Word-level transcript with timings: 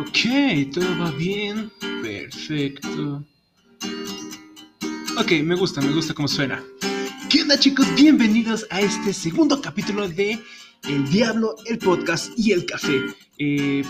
Ok, 0.00 0.72
todo 0.72 0.98
va 0.98 1.10
bien. 1.10 1.70
Perfecto. 2.02 3.22
Ok, 5.18 5.32
me 5.44 5.54
gusta, 5.54 5.82
me 5.82 5.92
gusta 5.92 6.14
cómo 6.14 6.26
suena. 6.26 6.64
¿Qué 7.28 7.42
onda 7.42 7.58
chicos? 7.58 7.86
Bienvenidos 7.96 8.66
a 8.70 8.80
este 8.80 9.12
segundo 9.12 9.60
capítulo 9.60 10.08
de 10.08 10.40
El 10.84 11.10
Diablo, 11.10 11.54
el 11.66 11.76
podcast 11.76 12.32
y 12.38 12.52
el 12.52 12.64
café. 12.64 12.98
Eh, 13.36 13.82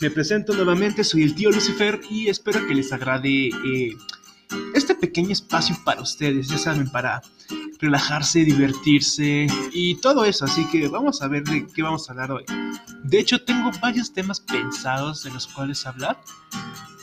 me 0.00 0.10
presento 0.10 0.54
nuevamente, 0.54 1.04
soy 1.04 1.24
el 1.24 1.34
tío 1.34 1.50
Lucifer 1.50 2.00
y 2.08 2.28
espero 2.28 2.66
que 2.66 2.74
les 2.74 2.90
agrade 2.90 3.48
eh, 3.48 3.94
este 4.74 4.94
pequeño 4.94 5.32
espacio 5.32 5.76
para 5.84 6.00
ustedes, 6.00 6.48
ya 6.48 6.56
saben, 6.56 6.88
para 6.88 7.20
relajarse, 7.78 8.44
divertirse 8.44 9.46
y 9.72 9.94
todo 9.96 10.24
eso. 10.24 10.44
Así 10.44 10.64
que 10.66 10.88
vamos 10.88 11.22
a 11.22 11.28
ver 11.28 11.44
de 11.44 11.66
qué 11.66 11.82
vamos 11.82 12.08
a 12.08 12.12
hablar 12.12 12.32
hoy. 12.32 12.44
De 13.02 13.18
hecho, 13.18 13.42
tengo 13.42 13.70
varios 13.80 14.12
temas 14.12 14.40
pensados 14.40 15.22
de 15.24 15.30
los 15.30 15.46
cuales 15.46 15.86
hablar. 15.86 16.20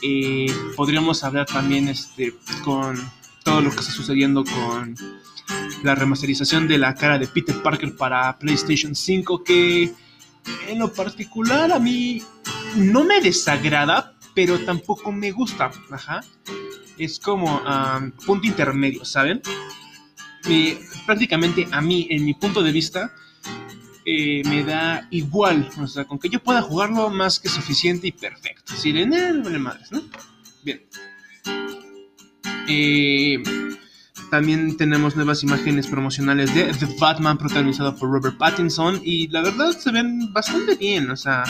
Eh, 0.02 0.46
podríamos 0.76 1.24
hablar 1.24 1.46
también 1.46 1.88
este, 1.88 2.34
con 2.64 2.96
todo 3.42 3.60
lo 3.60 3.70
que 3.70 3.76
está 3.76 3.92
sucediendo 3.92 4.44
con 4.44 4.94
la 5.82 5.94
remasterización 5.94 6.66
de 6.68 6.78
la 6.78 6.94
cara 6.94 7.18
de 7.18 7.26
Peter 7.26 7.62
Parker 7.62 7.96
para 7.96 8.36
PlayStation 8.38 8.94
5 8.94 9.44
que 9.44 9.94
en 10.68 10.78
lo 10.78 10.92
particular 10.92 11.72
a 11.72 11.78
mí 11.78 12.22
no 12.76 13.04
me 13.04 13.20
desagrada, 13.20 14.14
pero 14.34 14.58
tampoco 14.60 15.12
me 15.12 15.32
gusta. 15.32 15.70
Ajá. 15.90 16.20
Es 16.98 17.18
como 17.18 17.60
um, 17.60 18.10
punto 18.10 18.46
intermedio, 18.46 19.04
¿saben? 19.04 19.42
Prácticamente 21.04 21.66
a 21.70 21.80
mí, 21.80 22.06
en 22.10 22.24
mi 22.24 22.34
punto 22.34 22.62
de 22.62 22.72
vista, 22.72 23.12
eh, 24.04 24.42
me 24.46 24.62
da 24.62 25.06
igual. 25.10 25.68
O 25.80 25.86
sea, 25.86 26.04
con 26.04 26.18
que 26.18 26.28
yo 26.28 26.42
pueda 26.42 26.62
jugarlo 26.62 27.10
más 27.10 27.40
que 27.40 27.48
suficiente 27.48 28.06
y 28.06 28.12
perfecto. 28.12 28.74
Si 28.76 28.92
de 28.92 29.06
no 29.06 29.58
madres, 29.58 29.90
¿no? 29.92 30.02
Bien. 30.64 30.82
Eh, 32.68 33.42
también 34.30 34.76
tenemos 34.76 35.16
nuevas 35.16 35.42
imágenes 35.42 35.86
promocionales 35.86 36.54
de 36.54 36.64
The 36.72 36.86
Batman 36.98 37.38
protagonizado 37.38 37.94
por 37.96 38.10
Robert 38.10 38.36
Pattinson 38.38 39.00
y 39.04 39.28
la 39.28 39.42
verdad 39.42 39.70
se 39.70 39.92
ven 39.92 40.32
bastante 40.32 40.74
bien, 40.74 41.10
o 41.10 41.16
sea, 41.16 41.44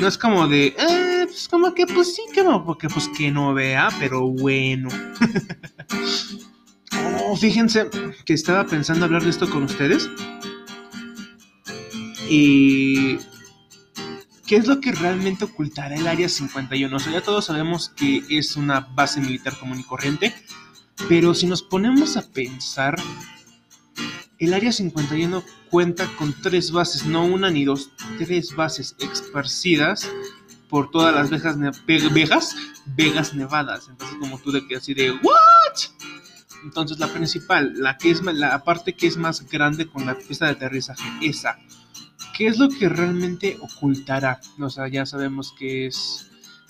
no 0.00 0.08
es 0.08 0.16
como 0.16 0.48
de, 0.48 0.68
eh, 0.68 1.24
pues 1.26 1.48
como 1.48 1.74
que 1.74 1.86
pues 1.86 2.14
sí, 2.14 2.22
que 2.32 2.42
porque 2.64 2.88
pues 2.88 3.08
que 3.16 3.30
no 3.30 3.52
vea, 3.52 3.88
pero 3.98 4.28
bueno. 4.28 4.88
fíjense 7.36 7.88
que 8.24 8.34
estaba 8.34 8.64
pensando 8.66 9.04
hablar 9.04 9.22
de 9.22 9.30
esto 9.30 9.48
con 9.48 9.64
ustedes. 9.64 10.08
Y 12.30 13.18
¿Qué 14.48 14.56
es 14.56 14.66
lo 14.66 14.80
que 14.80 14.92
realmente 14.92 15.44
ocultará 15.44 15.94
el 15.94 16.06
Área 16.06 16.26
51? 16.26 16.96
O 16.96 16.98
sea, 16.98 17.12
ya 17.12 17.20
todos 17.20 17.44
sabemos 17.44 17.90
que 17.90 18.24
es 18.30 18.56
una 18.56 18.80
base 18.80 19.20
militar 19.20 19.58
común 19.58 19.78
y 19.78 19.84
corriente, 19.84 20.34
pero 21.06 21.34
si 21.34 21.46
nos 21.46 21.62
ponemos 21.62 22.16
a 22.16 22.22
pensar, 22.22 22.98
el 24.38 24.54
Área 24.54 24.72
51 24.72 25.44
cuenta 25.68 26.06
con 26.16 26.34
tres 26.40 26.72
bases, 26.72 27.04
no 27.04 27.26
una 27.26 27.50
ni 27.50 27.66
dos, 27.66 27.90
tres 28.16 28.56
bases 28.56 28.96
esparcidas 29.00 30.10
por 30.70 30.90
todas 30.90 31.14
las 31.14 31.28
vegas, 31.28 31.58
vegas, 32.14 32.56
vegas 32.96 33.34
nevadas. 33.34 33.88
Entonces, 33.90 34.16
como 34.18 34.38
tú 34.38 34.50
de 34.50 34.66
que 34.66 34.76
así 34.76 34.94
de, 34.94 35.10
¿what? 35.10 35.76
Entonces, 36.64 36.98
la 36.98 37.08
principal, 37.08 37.74
la 37.76 37.96
que 37.96 38.10
es 38.10 38.22
la 38.22 38.64
parte 38.64 38.94
que 38.94 39.06
es 39.06 39.16
más 39.16 39.48
grande 39.48 39.86
con 39.86 40.06
la 40.06 40.16
pista 40.16 40.46
de 40.46 40.52
aterrizaje, 40.52 41.08
esa. 41.22 41.58
¿Qué 42.36 42.46
es 42.46 42.58
lo 42.58 42.68
que 42.68 42.88
realmente 42.88 43.58
ocultará? 43.60 44.40
O 44.60 44.70
sea, 44.70 44.88
ya 44.88 45.06
sabemos 45.06 45.54
que 45.58 45.86
es 45.86 46.28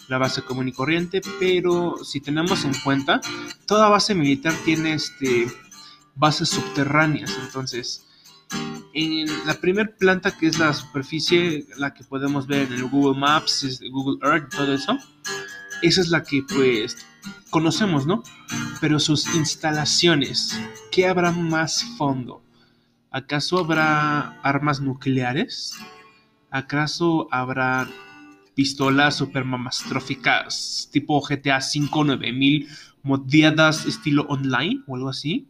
la 0.08 0.18
base 0.18 0.42
común 0.42 0.68
y 0.68 0.72
corriente, 0.72 1.20
pero 1.38 1.96
si 2.02 2.20
tenemos 2.20 2.64
en 2.64 2.72
cuenta, 2.82 3.20
toda 3.66 3.88
base 3.88 4.14
militar 4.14 4.54
tiene 4.64 4.94
este, 4.94 5.46
bases 6.14 6.48
subterráneas, 6.48 7.36
entonces 7.44 8.04
en 8.94 9.46
la 9.46 9.54
primera 9.54 9.90
planta 9.96 10.36
que 10.36 10.46
es 10.46 10.58
la 10.58 10.72
superficie, 10.72 11.66
la 11.76 11.94
que 11.94 12.04
podemos 12.04 12.46
ver 12.46 12.66
en 12.66 12.72
el 12.74 12.84
Google 12.84 13.18
Maps, 13.18 13.80
Google 13.90 14.18
Earth, 14.26 14.50
todo 14.50 14.74
eso, 14.74 14.98
esa 15.82 16.00
es 16.00 16.08
la 16.08 16.22
que 16.22 16.42
pues 16.42 16.96
conocemos, 17.50 18.06
¿no? 18.06 18.22
Pero 18.80 19.00
sus 19.00 19.34
instalaciones, 19.34 20.58
¿qué 20.90 21.06
habrá 21.06 21.30
más 21.30 21.84
fondo? 21.96 22.42
¿Acaso 23.10 23.58
habrá 23.58 24.40
armas 24.42 24.80
nucleares? 24.80 25.74
¿Acaso 26.50 27.28
habrá 27.30 27.88
pistolas 28.58 29.14
super 29.14 29.44
mamastróficas 29.44 30.88
tipo 30.90 31.20
GTA 31.20 31.60
5 31.60 32.04
9000 32.04 32.68
modiadas 33.04 33.86
estilo 33.86 34.22
online 34.28 34.82
o 34.88 34.96
algo 34.96 35.08
así. 35.08 35.46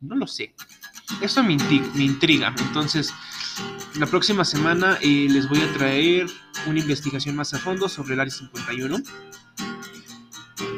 No 0.00 0.14
lo 0.14 0.28
sé. 0.28 0.54
Eso 1.20 1.42
me, 1.42 1.54
intriga. 1.54 2.54
Entonces, 2.58 3.12
la 3.98 4.06
próxima 4.06 4.44
semana 4.44 4.98
eh, 5.02 5.26
les 5.30 5.48
voy 5.48 5.60
a 5.60 5.72
traer 5.72 6.26
una 6.66 6.78
investigación 6.78 7.36
más 7.36 7.52
a 7.54 7.58
fondo 7.58 7.88
sobre 7.88 8.14
el 8.14 8.20
Área 8.20 8.32
51. 8.32 8.98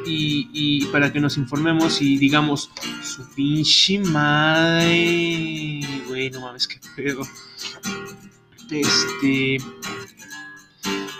Y, 0.05 0.49
y, 0.53 0.85
para 0.87 1.13
que 1.13 1.19
nos 1.19 1.37
informemos 1.37 2.01
y 2.01 2.17
digamos, 2.17 2.69
su 3.01 3.25
pinche 3.33 3.99
madre. 3.99 5.79
Güey, 6.07 6.29
no 6.29 6.41
mames, 6.41 6.67
qué 6.67 6.79
pedo. 6.95 7.25
Este. 8.69 9.57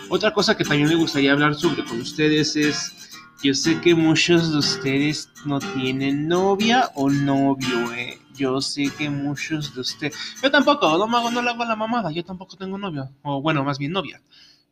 Otra 0.10 0.34
cosa 0.34 0.56
que 0.56 0.64
también 0.64 0.90
me 0.90 0.96
gustaría 0.96 1.32
hablar 1.32 1.56
sobre 1.56 1.84
con 1.86 2.00
ustedes 2.00 2.56
es, 2.56 3.03
yo 3.44 3.54
sé 3.54 3.82
que 3.82 3.94
muchos 3.94 4.54
de 4.54 4.58
ustedes 4.60 5.30
no 5.44 5.60
tienen 5.60 6.30
novia 6.30 6.90
o 6.96 7.10
novio, 7.10 7.94
eh. 7.94 8.18
Yo 8.36 8.62
sé 8.62 8.90
que 8.98 9.10
muchos 9.10 9.76
de 9.76 9.82
ustedes... 9.82 10.16
Yo 10.42 10.50
tampoco, 10.50 10.98
no, 10.98 11.08
me 11.08 11.18
hago, 11.18 11.30
no 11.30 11.42
le 11.42 11.50
hago 11.50 11.66
la 11.66 11.76
mamada, 11.76 12.10
yo 12.10 12.24
tampoco 12.24 12.56
tengo 12.56 12.78
novio, 12.78 13.10
o 13.22 13.42
bueno, 13.42 13.64
más 13.64 13.78
bien 13.78 13.92
novia. 13.92 14.22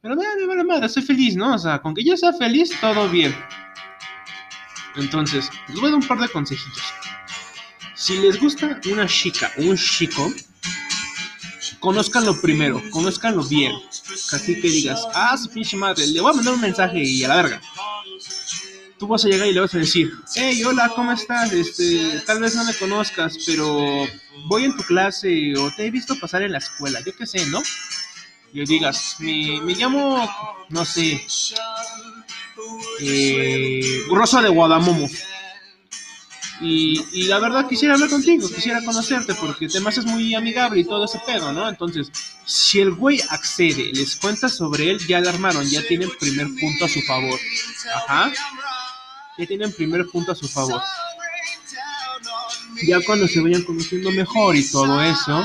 Pero 0.01 0.15
me, 0.15 0.23
vale 0.47 0.63
madre, 0.63 0.87
soy 0.87 1.03
feliz, 1.03 1.35
¿no? 1.35 1.53
O 1.53 1.59
sea, 1.59 1.79
con 1.79 1.93
que 1.93 2.03
yo 2.03 2.15
sea 2.15 2.31
feliz, 2.33 2.71
todo 2.79 3.09
bien. 3.09 3.35
Entonces, 4.95 5.49
les 5.67 5.75
voy 5.75 5.89
a 5.89 5.91
dar 5.91 5.99
un 6.01 6.07
par 6.07 6.19
de 6.19 6.29
consejitos. 6.29 6.83
Si 7.93 8.17
les 8.19 8.39
gusta 8.39 8.79
una 8.91 9.05
chica, 9.05 9.51
un 9.57 9.75
chico, 9.75 10.31
conózcanlo 11.81 12.39
primero, 12.41 12.81
conózcanlo 12.89 13.43
bien. 13.43 13.73
Así 14.31 14.59
que 14.59 14.69
digas, 14.69 15.05
ah, 15.13 15.37
su 15.37 15.49
pinche 15.49 15.75
madre, 15.75 16.07
le 16.07 16.21
voy 16.21 16.31
a 16.31 16.35
mandar 16.35 16.53
un 16.53 16.61
mensaje 16.61 17.03
y 17.03 17.23
a 17.23 17.27
la 17.27 17.35
verga. 17.35 17.61
Tú 19.01 19.07
vas 19.07 19.25
a 19.25 19.29
llegar 19.29 19.47
y 19.47 19.51
le 19.51 19.61
vas 19.61 19.73
a 19.73 19.79
decir, 19.79 20.13
hey, 20.35 20.63
hola, 20.63 20.91
¿cómo 20.95 21.11
estás? 21.11 21.51
Este, 21.51 22.21
tal 22.27 22.39
vez 22.39 22.53
no 22.53 22.63
me 22.63 22.75
conozcas, 22.75 23.35
pero 23.47 24.05
voy 24.45 24.65
en 24.65 24.77
tu 24.77 24.83
clase 24.83 25.55
o 25.57 25.71
te 25.71 25.87
he 25.87 25.89
visto 25.89 26.15
pasar 26.19 26.43
en 26.43 26.51
la 26.51 26.59
escuela, 26.59 26.99
yo 27.03 27.11
qué 27.15 27.25
sé, 27.25 27.43
¿no? 27.47 27.63
Y 28.53 28.63
digas, 28.63 29.15
me, 29.17 29.59
me 29.61 29.73
llamo, 29.73 30.29
no 30.69 30.85
sé, 30.85 31.19
eh, 32.99 34.03
Rosa 34.11 34.39
de 34.43 34.49
Guadamomo. 34.49 35.09
Y, 36.61 37.23
la 37.23 37.39
verdad 37.39 37.67
quisiera 37.67 37.95
hablar 37.95 38.11
contigo, 38.11 38.47
quisiera 38.47 38.85
conocerte, 38.85 39.33
porque 39.33 39.65
además 39.65 39.97
es 39.97 40.05
muy 40.05 40.35
amigable 40.35 40.81
y 40.81 40.83
todo 40.83 41.05
ese 41.05 41.19
pedo, 41.25 41.51
¿no? 41.51 41.67
Entonces, 41.67 42.11
si 42.45 42.79
el 42.81 42.91
güey 42.91 43.19
accede, 43.29 43.91
les 43.93 44.15
cuenta 44.17 44.47
sobre 44.47 44.91
él, 44.91 44.99
ya 45.07 45.19
le 45.19 45.29
armaron, 45.29 45.67
ya 45.67 45.81
tienen 45.87 46.11
primer 46.19 46.45
punto 46.59 46.85
a 46.85 46.87
su 46.87 47.01
favor. 47.01 47.39
Ajá. 47.95 48.31
Ya 49.37 49.45
tienen 49.45 49.71
primer 49.71 50.05
punto 50.07 50.31
a 50.31 50.35
su 50.35 50.47
favor. 50.47 50.81
Ya 52.83 52.99
cuando 53.05 53.27
se 53.27 53.39
vayan 53.39 53.63
conociendo 53.63 54.11
mejor 54.11 54.55
y 54.55 54.69
todo 54.69 55.01
eso, 55.01 55.43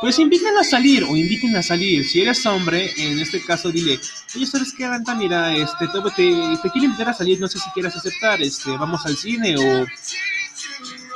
pues 0.00 0.18
inviten 0.18 0.56
a 0.56 0.64
salir 0.64 1.04
o 1.04 1.16
inviten 1.16 1.56
a 1.56 1.62
salir. 1.62 2.06
Si 2.06 2.20
eres 2.20 2.44
hombre, 2.46 2.92
en 2.96 3.18
este 3.18 3.42
caso 3.42 3.70
dile, 3.70 3.98
oye, 4.34 4.46
¿sabes 4.46 4.72
qué, 4.76 4.86
Ranta? 4.86 5.14
Mira, 5.14 5.56
este, 5.56 5.88
te, 5.88 6.00
te, 6.00 6.70
quiero 6.70 6.84
invitar 6.84 7.08
a 7.08 7.14
salir, 7.14 7.40
no 7.40 7.48
sé 7.48 7.58
si 7.58 7.70
quieras 7.70 7.96
aceptar, 7.96 8.42
este, 8.42 8.70
vamos 8.76 9.04
al 9.06 9.16
cine 9.16 9.56
o, 9.56 9.86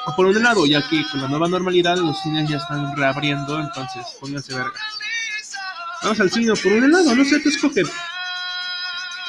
o 0.06 0.16
por 0.16 0.26
un 0.26 0.42
lado, 0.42 0.66
ya 0.66 0.86
que 0.88 1.04
con 1.10 1.20
la 1.20 1.28
nueva 1.28 1.48
normalidad 1.48 1.96
los 1.96 2.20
cines 2.22 2.48
ya 2.48 2.56
están 2.56 2.96
reabriendo, 2.96 3.60
entonces 3.60 4.06
pónganse 4.20 4.54
verga. 4.54 4.80
Vamos 6.02 6.20
al 6.20 6.30
cine 6.30 6.52
o 6.52 6.56
por 6.56 6.72
un 6.72 6.90
lado, 6.90 7.14
no 7.14 7.24
sé, 7.24 7.40
tú 7.40 7.48
escoge. 7.48 7.82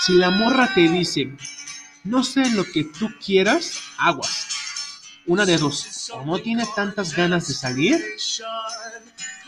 Si 0.01 0.13
la 0.13 0.29
morra 0.29 0.71
te 0.73 0.87
dice, 0.87 1.29
no 2.03 2.23
sé 2.23 2.49
lo 2.51 2.63
que 2.63 2.83
tú 2.83 3.09
quieras, 3.23 3.79
aguas. 3.97 4.47
Una 5.25 5.45
de 5.45 5.57
dos, 5.57 6.09
o 6.11 6.25
no 6.25 6.39
tiene 6.39 6.65
tantas 6.75 7.15
ganas 7.15 7.47
de 7.47 7.53
salir, 7.53 8.03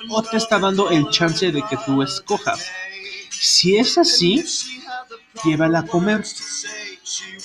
o 0.09 0.21
te 0.21 0.37
está 0.37 0.59
dando 0.59 0.91
el 0.91 1.09
chance 1.09 1.51
de 1.51 1.63
que 1.63 1.77
tú 1.85 2.03
escojas. 2.03 2.67
Si 3.31 3.77
es 3.77 3.97
así, 3.97 4.43
llévala 5.43 5.79
a 5.79 5.87
comer. 5.87 6.23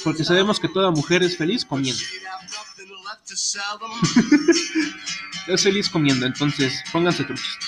Porque 0.04 0.24
sabemos 0.24 0.60
que 0.60 0.68
toda 0.68 0.90
mujer 0.90 1.22
es 1.22 1.36
feliz 1.36 1.64
comiendo. 1.64 2.02
es 5.48 5.62
feliz 5.62 5.88
comiendo, 5.88 6.26
entonces 6.26 6.82
pónganse 6.92 7.24
truchos. 7.24 7.58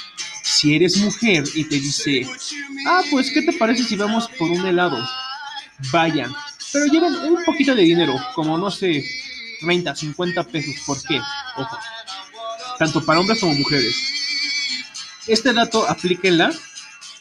si 0.42 0.74
eres 0.74 0.98
mujer 0.98 1.44
y 1.54 1.64
te 1.64 1.76
dice, 1.76 2.28
ah, 2.86 3.02
pues, 3.10 3.30
¿qué 3.32 3.42
te 3.42 3.54
parece 3.54 3.84
si 3.84 3.96
vamos 3.96 4.28
por 4.38 4.50
un 4.50 4.66
helado? 4.66 4.98
Vayan, 5.92 6.34
pero 6.72 6.86
lleven 6.86 7.14
un 7.14 7.44
poquito 7.44 7.74
de 7.74 7.82
dinero, 7.82 8.14
como 8.34 8.58
no 8.58 8.70
sé, 8.70 9.04
30, 9.60 9.94
50 9.94 10.44
pesos. 10.44 10.74
¿Por 10.86 11.02
qué? 11.02 11.20
Ojo, 11.56 11.78
tanto 12.78 13.04
para 13.04 13.20
hombres 13.20 13.40
como 13.40 13.54
mujeres. 13.54 13.94
Este 15.26 15.52
dato 15.52 15.88
aplíquenla 15.88 16.50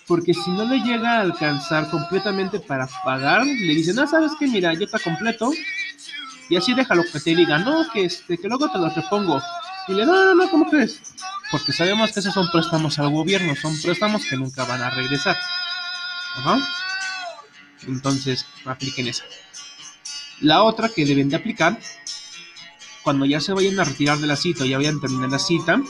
porque 0.07 0.33
si 0.33 0.49
no 0.51 0.63
le 0.63 0.79
llega 0.79 1.17
a 1.17 1.21
alcanzar 1.21 1.89
completamente 1.89 2.59
para 2.59 2.87
pagar, 3.03 3.45
le 3.45 3.75
dicen, 3.75 3.99
ah, 3.99 4.07
sabes 4.07 4.31
que 4.39 4.47
mira, 4.47 4.73
yo 4.73 4.85
está 4.85 4.99
completo, 4.99 5.51
y 6.49 6.55
así 6.55 6.73
déjalo 6.73 7.03
que 7.11 7.19
te 7.19 7.35
diga, 7.35 7.57
no, 7.59 7.85
que, 7.91 8.05
este, 8.05 8.37
que 8.37 8.47
luego 8.47 8.71
te 8.71 8.77
lo 8.77 8.89
repongo. 8.89 9.41
Y 9.89 9.93
le, 9.93 10.05
no, 10.05 10.13
no, 10.13 10.35
no, 10.35 10.49
¿cómo 10.49 10.69
crees? 10.69 11.01
Porque 11.51 11.73
sabemos 11.73 12.11
que 12.13 12.21
esos 12.21 12.33
son 12.33 12.49
préstamos 12.51 12.97
al 12.99 13.09
gobierno, 13.09 13.53
son 13.61 13.79
préstamos 13.81 14.23
que 14.25 14.37
nunca 14.37 14.63
van 14.63 14.81
a 14.81 14.89
regresar. 14.89 15.37
Ajá. 16.37 16.57
Entonces, 17.85 18.45
apliquen 18.65 19.07
esa. 19.07 19.23
La 20.41 20.63
otra 20.63 20.89
que 20.89 21.05
deben 21.05 21.29
de 21.29 21.35
aplicar, 21.35 21.79
cuando 23.03 23.25
ya 23.25 23.39
se 23.39 23.53
vayan 23.53 23.79
a 23.79 23.83
retirar 23.83 24.17
de 24.19 24.27
la 24.27 24.35
cita 24.35 24.63
o 24.63 24.67
ya 24.67 24.77
vayan 24.77 24.97
a 24.97 25.01
terminar 25.01 25.29
la 25.29 25.39
cita, 25.39 25.81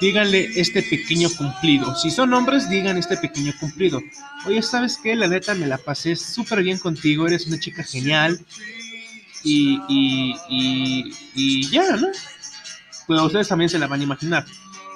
díganle 0.00 0.50
este 0.60 0.82
pequeño 0.82 1.28
cumplido. 1.36 1.94
Si 1.96 2.10
son 2.10 2.32
hombres, 2.32 2.68
digan 2.70 2.96
este 2.96 3.16
pequeño 3.16 3.52
cumplido. 3.60 4.00
Oye, 4.46 4.62
¿sabes 4.62 4.98
qué? 5.02 5.14
La 5.14 5.28
neta 5.28 5.54
me 5.54 5.66
la 5.66 5.78
pasé 5.78 6.16
súper 6.16 6.62
bien 6.62 6.78
contigo, 6.78 7.26
eres 7.26 7.46
una 7.46 7.58
chica 7.58 7.82
genial. 7.82 8.40
Y, 9.42 9.80
y, 9.88 10.34
y, 10.48 11.14
y 11.34 11.70
ya, 11.70 11.96
¿no? 11.96 12.08
Pues 13.06 13.20
ustedes 13.22 13.48
también 13.48 13.68
se 13.68 13.78
la 13.78 13.86
van 13.86 14.00
a 14.00 14.04
imaginar. 14.04 14.44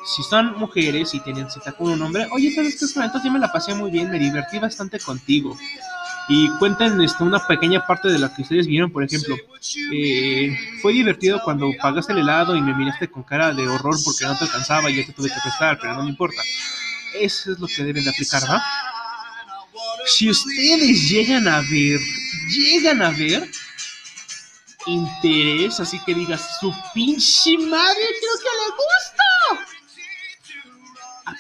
Si 0.05 0.23
son 0.23 0.59
mujeres 0.59 1.15
y 1.15 1.21
tienen 1.21 1.51
cita 1.51 1.73
con 1.73 1.93
un 1.93 2.03
hombre, 2.03 2.27
oye, 2.33 2.55
¿sabes 2.55 2.77
qué? 2.77 2.85
Entonces 2.85 3.23
yo 3.25 3.31
me 3.31 3.39
la 3.39 3.51
pasé 3.51 3.75
muy 3.75 3.91
bien, 3.91 4.11
me 4.11 4.19
divertí 4.19 4.59
bastante 4.59 4.99
contigo. 5.01 5.57
Y 6.29 6.49
cuenten 6.59 7.01
este, 7.03 7.23
una 7.23 7.47
pequeña 7.47 7.87
parte 7.87 8.09
de 8.09 8.19
lo 8.19 8.33
que 8.33 8.43
ustedes 8.43 8.67
vieron, 8.67 8.91
por 8.91 9.05
ejemplo. 9.05 9.37
Eh, 9.93 10.57
fue 10.81 10.93
divertido 10.93 11.41
cuando 11.45 11.71
pagaste 11.81 12.13
el 12.13 12.21
helado 12.21 12.57
y 12.57 12.63
me 12.63 12.75
miraste 12.75 13.09
con 13.11 13.23
cara 13.23 13.53
de 13.53 13.67
horror 13.69 13.97
porque 14.05 14.25
no 14.25 14.37
te 14.37 14.45
alcanzaba 14.45 14.91
y 14.91 14.97
yo 14.97 15.07
te 15.07 15.13
tuve 15.13 15.29
que 15.29 15.41
prestar, 15.43 15.79
pero 15.81 15.95
no 15.95 16.05
me 16.05 16.11
importa. 16.11 16.41
Eso 17.19 17.53
es 17.53 17.59
lo 17.59 17.67
que 17.67 17.85
deben 17.85 18.05
de 18.05 18.11
aplicar, 18.11 18.43
¿va? 18.49 18.63
Si 20.07 20.29
ustedes 20.29 21.09
llegan 21.09 21.49
a 21.49 21.61
ver, 21.61 22.01
llegan 22.51 23.03
a 23.03 23.11
ver 23.11 23.49
interés, 24.87 25.81
así 25.81 25.99
que 26.05 26.15
digas, 26.15 26.59
su 26.61 26.75
pinche 26.93 27.57
madre, 27.59 28.05
creo 28.21 28.39
que 28.39 28.51
le 28.61 28.71
gusta. 28.71 29.24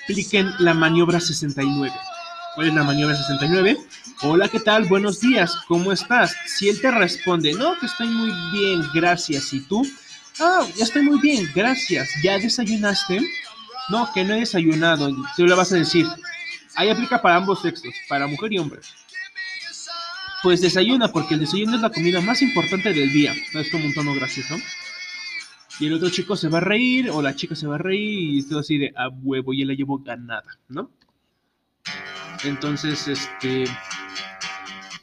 Apliquen 0.05 0.53
la 0.59 0.75
maniobra 0.75 1.19
69. 1.19 1.91
¿Cuál 2.55 2.69
es 2.69 2.75
la 2.75 2.83
maniobra 2.83 3.17
69? 3.17 3.79
Hola, 4.21 4.49
¿qué 4.49 4.61
tal? 4.61 4.85
Buenos 4.85 5.19
días, 5.19 5.57
¿cómo 5.67 5.93
estás? 5.93 6.37
Si 6.47 6.69
él 6.69 6.79
te 6.79 6.91
responde, 6.91 7.55
no, 7.55 7.79
que 7.79 7.87
estoy 7.87 8.09
muy 8.09 8.31
bien, 8.53 8.83
gracias. 8.93 9.51
¿Y 9.55 9.61
tú? 9.61 9.83
Ah, 10.39 10.61
ya 10.77 10.85
estoy 10.85 11.05
muy 11.05 11.19
bien, 11.21 11.51
gracias. 11.55 12.11
¿Ya 12.23 12.39
desayunaste? 12.39 13.23
No, 13.89 14.11
que 14.13 14.25
no 14.25 14.35
he 14.35 14.41
desayunado. 14.41 15.09
Tú 15.39 15.47
le 15.47 15.55
vas 15.55 15.73
a 15.73 15.77
decir. 15.77 16.07
Ahí 16.75 16.91
aplica 16.91 17.23
para 17.23 17.37
ambos 17.37 17.63
sexos, 17.63 17.95
para 18.07 18.27
mujer 18.27 18.53
y 18.53 18.59
hombre. 18.59 18.81
Pues 20.43 20.61
desayuna, 20.61 21.11
porque 21.11 21.33
el 21.33 21.41
desayuno 21.41 21.77
es 21.77 21.81
la 21.81 21.89
comida 21.89 22.21
más 22.21 22.43
importante 22.43 22.93
del 22.93 23.11
día. 23.11 23.35
Es 23.55 23.71
como 23.71 23.87
un 23.87 23.95
tono 23.95 24.15
gracioso. 24.15 24.57
Y 25.81 25.87
el 25.87 25.95
otro 25.95 26.09
chico 26.11 26.37
se 26.37 26.49
va 26.49 26.59
a 26.59 26.61
reír, 26.61 27.11
o 27.11 27.21
la 27.21 27.35
chica 27.35 27.55
se 27.55 27.67
va 27.67 27.75
a 27.75 27.79
reír, 27.79 28.39
y 28.39 28.49
todo 28.49 28.61
así 28.61 28.79
de 28.79 28.93
a 28.97 29.09
huevo, 29.09 29.53
y 29.53 29.63
él 29.63 29.69
la 29.69 29.75
llevo 29.75 29.99
ganada, 29.99 30.59
¿no? 30.69 30.91
Entonces, 32.45 33.09
este, 33.09 33.65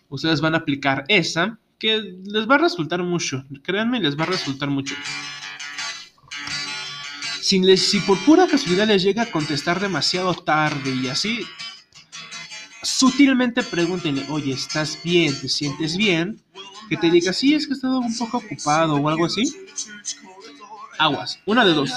ustedes 0.09 0.39
van 0.41 0.53
a 0.53 0.59
aplicar 0.59 1.03
esa, 1.07 1.59
que 1.79 1.99
les 2.23 2.47
va 2.47 2.55
a 2.55 2.59
resultar 2.59 3.01
mucho, 3.03 3.43
créanme, 3.63 3.99
les 3.99 4.17
va 4.17 4.23
a 4.23 4.27
resultar 4.27 4.69
mucho. 4.69 4.95
Si, 7.41 7.59
les, 7.59 7.89
si 7.89 7.99
por 7.99 8.17
pura 8.19 8.47
casualidad 8.47 8.87
les 8.87 9.03
llega 9.03 9.23
a 9.23 9.31
contestar 9.31 9.79
demasiado 9.79 10.33
tarde 10.35 10.95
y 10.95 11.07
así, 11.07 11.45
sutilmente 12.83 13.63
pregúntenle, 13.63 14.25
oye, 14.29 14.53
¿estás 14.53 14.99
bien? 15.03 15.33
¿Te 15.39 15.49
sientes 15.49 15.97
bien? 15.97 16.39
Que 16.87 16.97
te 16.97 17.09
diga, 17.09 17.33
sí, 17.33 17.55
es 17.55 17.65
que 17.65 17.73
he 17.73 17.75
estado 17.75 17.99
un 17.99 18.15
poco 18.15 18.37
ocupado 18.37 18.95
o 18.95 19.09
algo 19.09 19.25
así. 19.25 19.43
Aguas, 21.03 21.39
una 21.45 21.65
de 21.65 21.73
dos. 21.73 21.91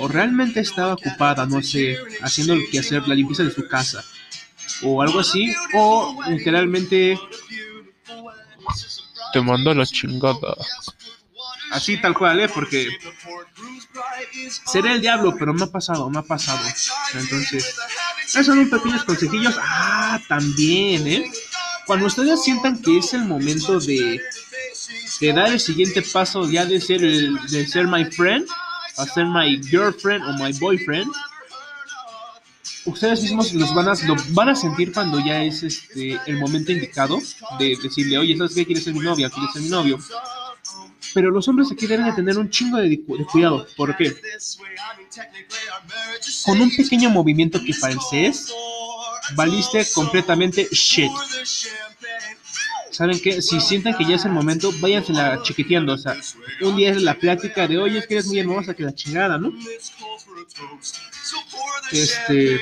O 0.00 0.08
realmente 0.08 0.60
estaba 0.60 0.94
ocupada, 0.94 1.46
no 1.46 1.62
sé, 1.62 1.98
haciendo 2.22 2.54
el 2.54 2.68
que 2.70 2.78
hacer 2.78 3.06
la 3.06 3.14
limpieza 3.14 3.42
de 3.42 3.50
su 3.50 3.66
casa 3.68 4.04
o 4.82 5.02
algo 5.02 5.20
así, 5.20 5.54
o 5.74 6.18
literalmente 6.28 7.18
te 9.32 9.40
mando 9.40 9.74
la 9.74 9.86
chingada. 9.86 10.56
Así 11.70 12.00
tal 12.00 12.14
cual, 12.14 12.40
¿eh? 12.40 12.48
Porque 12.48 12.88
seré 14.66 14.92
el 14.92 15.00
diablo, 15.00 15.34
pero 15.38 15.54
me 15.54 15.64
ha 15.64 15.68
pasado, 15.68 16.10
me 16.10 16.18
ha 16.18 16.22
pasado. 16.22 16.60
Entonces, 17.14 17.76
esos 18.26 18.46
son 18.46 18.58
unos 18.58 18.70
pequeños 18.70 19.04
consejillos. 19.04 19.54
Ah, 19.58 20.20
también, 20.28 21.06
¿eh? 21.06 21.30
Cuando 21.86 22.06
ustedes 22.06 22.42
sientan 22.42 22.80
que 22.80 22.98
es 22.98 23.14
el 23.14 23.24
momento 23.24 23.80
de, 23.80 24.20
de 25.20 25.32
dar 25.32 25.52
el 25.52 25.60
siguiente 25.60 26.02
paso 26.02 26.48
ya 26.48 26.64
de 26.64 26.80
ser, 26.80 27.02
el, 27.04 27.36
de 27.48 27.66
ser 27.66 27.86
my 27.86 28.04
friend, 28.04 28.46
a 28.98 29.06
ser 29.06 29.26
my 29.26 29.60
girlfriend 29.62 30.24
o 30.24 30.32
my 30.42 30.52
boyfriend, 30.58 31.10
ustedes 32.84 33.22
mismos 33.22 33.52
los 33.54 33.74
van 33.74 33.88
a, 33.88 33.94
lo 34.06 34.16
van 34.30 34.48
a 34.50 34.54
sentir 34.56 34.92
cuando 34.92 35.20
ya 35.24 35.42
es 35.42 35.62
este 35.62 36.18
el 36.26 36.38
momento 36.38 36.72
indicado 36.72 37.18
de 37.58 37.76
decirle, 37.82 38.18
oye, 38.18 38.36
¿sabes 38.36 38.54
qué? 38.54 38.66
¿Quieres 38.66 38.84
ser 38.84 38.94
mi 38.94 39.00
novia? 39.00 39.30
¿Quieres 39.30 39.52
ser 39.52 39.62
mi 39.62 39.68
novio? 39.68 39.98
Pero 41.14 41.30
los 41.30 41.46
hombres 41.48 41.70
aquí 41.70 41.86
deben 41.86 42.06
de 42.06 42.12
tener 42.12 42.38
un 42.38 42.48
chingo 42.48 42.78
de, 42.78 42.88
de 42.88 43.26
cuidado. 43.30 43.66
¿Por 43.76 43.96
qué? 43.96 44.14
Con 46.44 46.60
un 46.60 46.74
pequeño 46.74 47.10
movimiento 47.10 47.60
que 47.62 47.74
pareces, 47.78 48.52
valiste 49.34 49.86
completamente 49.94 50.68
shit. 50.72 51.10
¿Saben 53.02 53.18
qué? 53.18 53.42
Si 53.42 53.60
sienten 53.60 53.96
que 53.96 54.04
ya 54.04 54.14
es 54.14 54.24
el 54.26 54.30
momento, 54.30 54.72
váyanse 54.78 55.12
la 55.12 55.42
chiquiteando. 55.42 55.94
O 55.94 55.98
sea, 55.98 56.14
un 56.60 56.76
día 56.76 56.92
es 56.92 57.02
la 57.02 57.18
plática 57.18 57.66
de, 57.66 57.76
oye, 57.76 57.98
es 57.98 58.06
que 58.06 58.14
eres 58.14 58.28
muy 58.28 58.38
hermosa, 58.38 58.74
que 58.74 58.84
la 58.84 58.94
chingada, 58.94 59.38
¿no? 59.38 59.52
Este, 61.90 62.60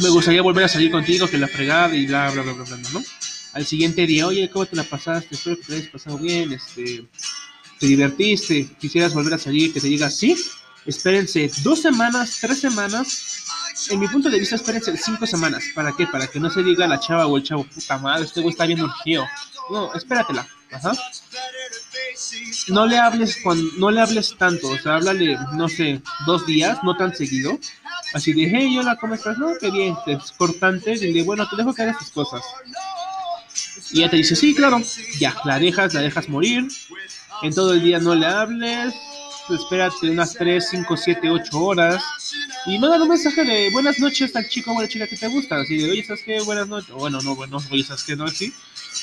me 0.00 0.08
gustaría 0.08 0.42
volver 0.42 0.64
a 0.64 0.68
salir 0.68 0.90
contigo, 0.90 1.28
que 1.28 1.38
la 1.38 1.46
fregada 1.46 1.94
y 1.94 2.06
bla, 2.06 2.32
bla, 2.32 2.42
bla, 2.42 2.54
bla, 2.54 2.64
bla, 2.64 2.76
¿no? 2.92 3.04
Al 3.52 3.64
siguiente 3.64 4.04
día, 4.04 4.26
oye, 4.26 4.50
¿cómo 4.50 4.66
te 4.66 4.74
la 4.74 4.82
pasaste? 4.82 5.36
Espero 5.36 5.56
que 5.56 5.62
te 5.62 5.74
hayas 5.76 5.88
pasado 5.90 6.18
bien, 6.18 6.52
este, 6.52 7.06
te 7.78 7.86
divertiste, 7.86 8.68
quisieras 8.80 9.14
volver 9.14 9.34
a 9.34 9.38
salir, 9.38 9.72
que 9.72 9.80
te 9.80 9.86
diga 9.86 10.10
sí. 10.10 10.34
Espérense 10.86 11.48
dos 11.62 11.82
semanas, 11.82 12.38
tres 12.40 12.58
semanas. 12.58 13.44
En 13.90 14.00
mi 14.00 14.08
punto 14.08 14.30
de 14.30 14.38
vista, 14.38 14.56
espérense 14.56 14.96
cinco 14.96 15.26
semanas. 15.26 15.64
¿Para 15.74 15.92
qué? 15.92 16.06
Para 16.06 16.26
que 16.26 16.40
no 16.40 16.50
se 16.50 16.62
diga 16.62 16.86
la 16.86 17.00
chava 17.00 17.26
o 17.26 17.36
el 17.36 17.42
chavo, 17.42 17.64
puta 17.64 17.98
madre, 17.98 18.24
este 18.24 18.40
güey 18.40 18.52
está 18.52 18.66
bien 18.66 18.80
urgido. 18.80 19.24
No, 19.70 19.92
espératela. 19.94 20.46
Ajá. 20.70 20.92
No 22.68 22.86
le 22.86 22.98
hables 22.98 23.38
cuando, 23.42 23.70
no 23.78 23.90
le 23.90 24.00
hables 24.00 24.36
tanto, 24.36 24.68
o 24.68 24.78
sea, 24.78 24.96
háblale, 24.96 25.36
no 25.52 25.68
sé, 25.68 26.00
dos 26.26 26.46
días, 26.46 26.78
no 26.82 26.96
tan 26.96 27.14
seguido. 27.14 27.58
Así 28.14 28.32
de, 28.32 28.48
hey, 28.48 28.78
hola, 28.78 28.96
¿cómo 28.96 29.14
estás? 29.14 29.38
No, 29.38 29.52
qué 29.60 29.70
bien, 29.70 29.96
es 30.06 30.32
cortante. 30.32 30.94
Dile, 30.96 31.22
bueno, 31.22 31.48
te 31.48 31.56
dejo 31.56 31.74
que 31.74 31.82
hagas 31.82 31.98
tus 31.98 32.10
cosas. 32.10 32.42
Y 33.90 34.00
ella 34.00 34.10
te 34.10 34.16
dice, 34.16 34.36
sí, 34.36 34.54
claro. 34.54 34.80
Ya, 35.18 35.34
la 35.44 35.58
dejas, 35.58 35.94
la 35.94 36.00
dejas 36.00 36.28
morir. 36.28 36.68
En 37.42 37.54
todo 37.54 37.74
el 37.74 37.82
día 37.82 37.98
no 37.98 38.14
le 38.14 38.26
hables. 38.26 38.94
Espérate 39.50 40.10
unas 40.10 40.34
3, 40.34 40.68
5, 40.70 40.96
7, 40.96 41.30
8 41.30 41.58
horas. 41.58 42.02
Y 42.66 42.78
manda 42.78 43.02
un 43.02 43.08
mensaje 43.08 43.44
de 43.44 43.70
buenas 43.70 43.98
noches 43.98 44.34
al 44.36 44.48
chico 44.48 44.72
o 44.72 44.78
a 44.78 44.82
la 44.82 44.88
chica 44.88 45.06
que 45.06 45.16
te 45.16 45.26
gusta. 45.28 45.60
Así 45.60 45.76
de, 45.76 45.90
oye, 45.90 46.04
¿sabes 46.04 46.22
qué? 46.24 46.40
Buenas 46.40 46.68
noches. 46.68 46.94
Bueno, 46.94 47.20
no, 47.22 47.34
bueno, 47.34 47.58
oye, 47.70 47.82
¿sabes 47.82 48.04
qué? 48.04 48.16
No, 48.16 48.28
sí. 48.28 48.52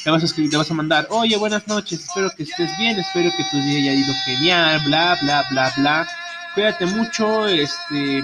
Te 0.04 0.12
vas 0.12 0.22
a 0.22 0.26
escribir, 0.26 0.52
te 0.52 0.58
vas 0.58 0.72
a 0.72 0.74
mandar, 0.74 1.08
oye, 1.10 1.36
buenas 1.36 1.68
noches, 1.68 2.00
espero 2.00 2.30
que 2.38 2.44
estés 2.44 2.72
bien, 2.78 2.98
espero 3.00 3.32
que 3.36 3.44
tu 3.52 3.58
día 3.58 3.80
haya 3.80 3.94
ido 3.94 4.14
genial, 4.24 4.82
bla, 4.86 5.18
bla, 5.22 5.44
bla, 5.50 5.74
bla. 5.76 6.08
Cuídate 6.54 6.86
mucho, 6.86 7.48
este, 7.48 8.24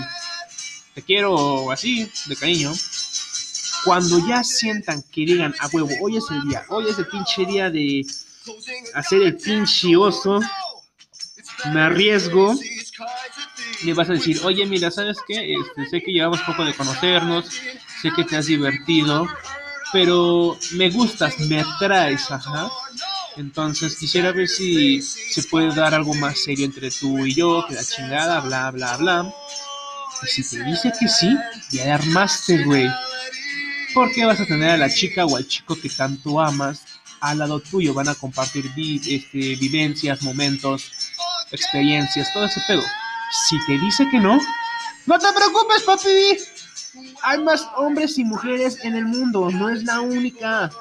te 0.93 1.01
quiero 1.01 1.71
así, 1.71 2.09
de 2.27 2.35
cariño. 2.35 2.71
Cuando 3.83 4.25
ya 4.25 4.43
sientan 4.43 5.03
que 5.11 5.25
digan 5.25 5.53
a 5.59 5.67
huevo, 5.67 5.89
hoy 6.01 6.17
es 6.17 6.23
el 6.31 6.41
día, 6.47 6.63
hoy 6.69 6.85
es 6.87 6.97
el 6.97 7.07
pinche 7.07 7.45
día 7.45 7.69
de 7.69 8.05
hacer 8.93 9.21
el 9.23 9.35
pinche 9.35 9.95
oso, 9.97 10.39
me 11.73 11.81
arriesgo, 11.81 12.55
le 13.83 13.93
vas 13.93 14.09
a 14.09 14.13
decir, 14.13 14.39
oye, 14.43 14.65
mira, 14.65 14.91
¿sabes 14.91 15.17
qué? 15.27 15.53
Este, 15.53 15.89
sé 15.89 16.01
que 16.01 16.11
llevamos 16.11 16.41
poco 16.41 16.63
de 16.63 16.73
conocernos, 16.73 17.45
sé 18.01 18.11
que 18.15 18.23
te 18.23 18.37
has 18.37 18.47
divertido, 18.47 19.27
pero 19.91 20.57
me 20.73 20.89
gustas, 20.89 21.39
me 21.39 21.59
atraes, 21.61 22.29
ajá. 22.31 22.69
Entonces 23.37 23.97
quisiera 23.97 24.31
ver 24.31 24.47
si 24.47 25.01
se 25.01 25.43
puede 25.43 25.73
dar 25.75 25.93
algo 25.93 26.13
más 26.13 26.39
serio 26.39 26.65
entre 26.65 26.89
tú 26.89 27.25
y 27.25 27.33
yo, 27.33 27.65
que 27.67 27.75
la 27.75 27.83
chingada, 27.83 28.39
bla, 28.39 28.71
bla, 28.71 28.97
bla. 28.97 29.33
Y 30.23 30.27
si 30.27 30.49
te 30.49 30.63
dice 30.63 30.91
que 30.97 31.07
sí, 31.07 31.35
ya 31.71 31.95
armaste, 31.95 32.63
güey. 32.63 32.89
Porque 33.93 34.25
vas 34.25 34.39
a 34.39 34.45
tener 34.45 34.71
a 34.71 34.77
la 34.77 34.89
chica 34.89 35.25
o 35.25 35.35
al 35.35 35.47
chico 35.47 35.77
que 35.79 35.89
tanto 35.89 36.39
amas 36.39 36.81
al 37.19 37.39
lado 37.39 37.59
tuyo. 37.59 37.93
Van 37.93 38.07
a 38.07 38.15
compartir 38.15 38.71
este, 38.77 39.55
vivencias, 39.55 40.21
momentos, 40.21 41.04
experiencias, 41.51 42.31
todo 42.33 42.45
ese 42.45 42.61
pedo. 42.67 42.83
Si 43.47 43.57
te 43.65 43.77
dice 43.79 44.07
que 44.09 44.19
no, 44.19 44.39
no 45.05 45.19
te 45.19 45.27
preocupes, 45.33 45.83
papi. 45.83 46.37
Hay 47.23 47.43
más 47.43 47.67
hombres 47.75 48.17
y 48.17 48.23
mujeres 48.23 48.79
en 48.83 48.95
el 48.95 49.05
mundo, 49.05 49.49
no 49.51 49.69
es 49.69 49.83
la 49.83 49.99
única. 49.99 50.71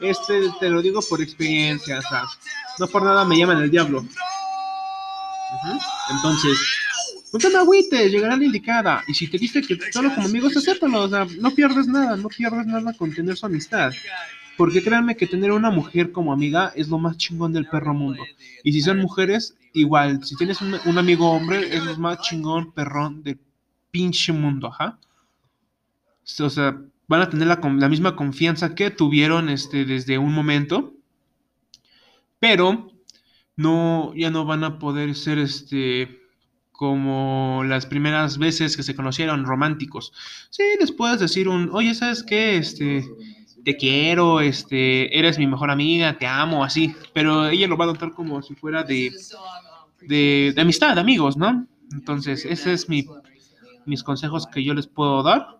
Este 0.00 0.48
te 0.60 0.70
lo 0.70 0.80
digo 0.80 1.00
por 1.08 1.20
experiencia, 1.20 2.00
sea, 2.02 2.22
no 2.78 2.86
por 2.86 3.02
nada 3.02 3.24
me 3.24 3.36
llaman 3.36 3.62
el 3.62 3.70
diablo. 3.70 4.04
Entonces, 6.10 6.58
no 7.32 7.38
te 7.38 7.50
me 7.50 7.58
agüites, 7.58 8.10
llegará 8.10 8.36
la 8.36 8.44
indicada. 8.44 9.02
Y 9.06 9.14
si 9.14 9.28
te 9.28 9.38
dice 9.38 9.60
que 9.60 9.78
solo 9.92 10.14
como 10.14 10.26
amigos, 10.26 10.56
acéptalo. 10.56 11.08
No 11.08 11.50
pierdes 11.50 11.86
nada, 11.86 12.16
no 12.16 12.28
pierdes 12.28 12.66
nada 12.66 12.92
con 12.94 13.14
tener 13.14 13.36
su 13.36 13.46
amistad. 13.46 13.92
Porque 14.58 14.82
créanme 14.82 15.16
que 15.16 15.28
tener 15.28 15.52
una 15.52 15.70
mujer 15.70 16.10
como 16.10 16.32
amiga 16.32 16.72
es 16.74 16.88
lo 16.88 16.98
más 16.98 17.16
chingón 17.16 17.52
del 17.52 17.68
perro 17.68 17.94
mundo. 17.94 18.24
Y 18.64 18.72
si 18.72 18.82
son 18.82 18.98
mujeres, 18.98 19.56
igual. 19.72 20.24
Si 20.24 20.34
tienes 20.34 20.60
un, 20.60 20.98
amigo 20.98 21.30
hombre, 21.30 21.74
es 21.74 21.84
lo 21.84 21.96
más 21.98 22.20
chingón 22.22 22.72
perrón 22.72 23.22
del 23.22 23.38
pinche 23.92 24.32
mundo, 24.32 24.66
ajá. 24.66 24.98
O 26.40 26.50
sea, 26.50 26.76
van 27.06 27.22
a 27.22 27.30
tener 27.30 27.46
la, 27.46 27.60
la 27.62 27.88
misma 27.88 28.16
confianza 28.16 28.74
que 28.74 28.90
tuvieron 28.90 29.48
este, 29.48 29.84
desde 29.84 30.18
un 30.18 30.34
momento. 30.34 30.92
Pero 32.40 32.90
no, 33.54 34.12
ya 34.16 34.30
no 34.30 34.44
van 34.44 34.64
a 34.64 34.80
poder 34.80 35.14
ser 35.14 35.38
este 35.38 36.18
como 36.72 37.64
las 37.66 37.86
primeras 37.86 38.38
veces 38.38 38.76
que 38.76 38.84
se 38.84 38.94
conocieron 38.94 39.44
románticos. 39.44 40.12
Sí, 40.50 40.62
les 40.78 40.92
puedes 40.92 41.18
decir 41.18 41.48
un, 41.48 41.70
oye, 41.72 41.92
¿sabes 41.92 42.22
qué? 42.22 42.56
Este, 42.56 43.04
te 43.64 43.76
quiero, 43.76 44.40
este, 44.40 45.18
eres 45.18 45.38
mi 45.38 45.46
mejor 45.46 45.70
amiga, 45.70 46.18
te 46.18 46.26
amo, 46.26 46.64
así. 46.64 46.94
Pero 47.12 47.48
ella 47.48 47.68
lo 47.68 47.76
va 47.76 47.84
a 47.84 47.88
notar 47.88 48.12
como 48.12 48.42
si 48.42 48.54
fuera 48.54 48.82
de, 48.82 49.12
de, 50.00 50.52
de 50.54 50.60
amistad, 50.60 50.94
de 50.94 51.00
amigos, 51.00 51.36
¿no? 51.36 51.66
Entonces, 51.92 52.44
ese 52.44 52.72
es 52.72 52.88
mi, 52.88 53.06
mis 53.86 54.02
consejos 54.02 54.46
que 54.46 54.62
yo 54.62 54.74
les 54.74 54.86
puedo 54.86 55.22
dar. 55.22 55.58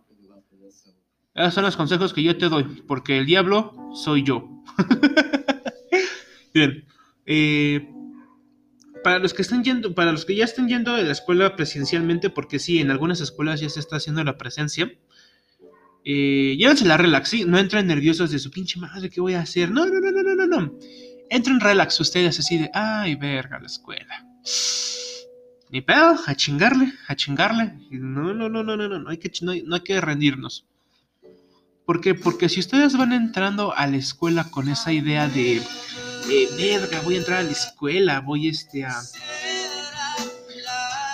Esos 1.34 1.54
son 1.54 1.64
los 1.64 1.76
consejos 1.76 2.12
que 2.12 2.22
yo 2.22 2.36
te 2.36 2.48
doy, 2.48 2.64
porque 2.86 3.18
el 3.18 3.26
diablo 3.26 3.74
soy 3.94 4.24
yo. 4.24 4.48
Bien. 6.54 6.84
Eh, 7.26 7.88
para 9.04 9.18
los 9.18 9.34
que 9.34 9.42
están 9.42 9.62
yendo, 9.62 9.94
para 9.94 10.12
los 10.12 10.24
que 10.24 10.34
ya 10.34 10.44
estén 10.44 10.68
yendo 10.68 10.92
a 10.92 10.98
la 10.98 11.12
escuela 11.12 11.54
presencialmente, 11.56 12.30
porque 12.30 12.58
sí, 12.58 12.80
en 12.80 12.90
algunas 12.90 13.20
escuelas 13.20 13.60
ya 13.60 13.68
se 13.68 13.80
está 13.80 13.96
haciendo 13.96 14.24
la 14.24 14.36
presencia, 14.36 14.90
eh, 16.04 16.56
llévense 16.58 16.84
la 16.84 16.96
relax, 16.96 17.28
¿sí? 17.28 17.44
No 17.44 17.58
entren 17.58 17.86
nerviosos 17.86 18.30
de 18.30 18.38
su 18.38 18.50
pinche 18.50 18.78
madre, 18.78 19.10
¿qué 19.10 19.20
voy 19.20 19.34
a 19.34 19.40
hacer? 19.40 19.70
No, 19.70 19.86
no, 19.86 20.00
no, 20.00 20.10
no, 20.10 20.34
no, 20.34 20.46
no. 20.46 20.78
Entren 21.30 21.60
relax 21.60 22.00
ustedes 22.00 22.38
así 22.38 22.58
de, 22.58 22.70
ay, 22.72 23.14
verga, 23.14 23.58
la 23.58 23.66
escuela. 23.66 24.24
Ni 25.70 25.82
pedo, 25.82 26.16
a 26.26 26.34
chingarle, 26.34 26.92
a 27.06 27.14
chingarle. 27.14 27.74
No, 27.90 28.32
no, 28.32 28.48
no, 28.48 28.62
no, 28.62 28.76
no, 28.76 28.88
no, 28.88 28.98
no 28.98 29.10
hay 29.10 29.18
que, 29.18 29.30
no 29.42 29.52
no 29.64 29.74
hay 29.74 29.82
que 29.82 30.00
rendirnos. 30.00 30.64
¿Por 31.88 32.02
qué? 32.02 32.14
Porque 32.14 32.50
si 32.50 32.60
ustedes 32.60 32.96
van 32.98 33.14
entrando 33.14 33.74
a 33.74 33.86
la 33.86 33.96
escuela 33.96 34.50
con 34.50 34.68
esa 34.68 34.92
idea 34.92 35.26
de 35.26 35.56
eh, 35.56 36.48
verga, 36.58 37.00
voy 37.02 37.14
a 37.14 37.18
entrar 37.18 37.38
a 37.38 37.42
la 37.42 37.52
escuela, 37.52 38.20
voy 38.20 38.48
este 38.48 38.84
a... 38.84 38.94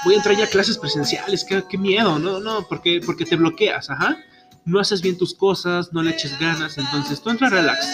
Voy 0.05 0.15
a 0.15 0.17
entrar 0.17 0.37
ya 0.37 0.45
a 0.45 0.49
clases 0.49 0.77
presenciales, 0.77 1.45
qué, 1.45 1.79
miedo, 1.79 2.19
no, 2.19 2.41
no, 2.41 2.67
porque, 2.69 3.01
porque 3.07 3.25
te 3.25 3.37
bloqueas, 3.37 3.89
ajá. 3.89 4.19
No 4.65 4.81
haces 4.81 5.03
bien 5.03 5.19
tus 5.19 5.35
cosas, 5.35 5.93
no 5.93 6.03
le 6.03 6.13
eches 6.13 6.39
ganas, 6.39 6.79
entonces 6.79 7.21
tú 7.23 7.31
entras 7.31 7.53
relax. 7.53 7.87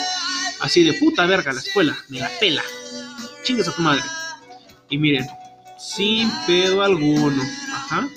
Así 0.61 0.85
de 0.85 0.95
puta 0.95 1.27
verga 1.27 1.53
la 1.53 1.61
escuela, 1.61 1.97
me 2.09 2.21
la 2.21 2.31
pela. 2.39 2.63
Chingas 3.43 3.69
a 3.69 3.73
tu 3.73 3.83
madre. 3.83 4.03
Y 4.89 4.99
miren, 4.99 5.27
sin 5.79 6.31
pedo 6.47 6.83
alguno, 6.83 7.43
ajá 7.73 8.09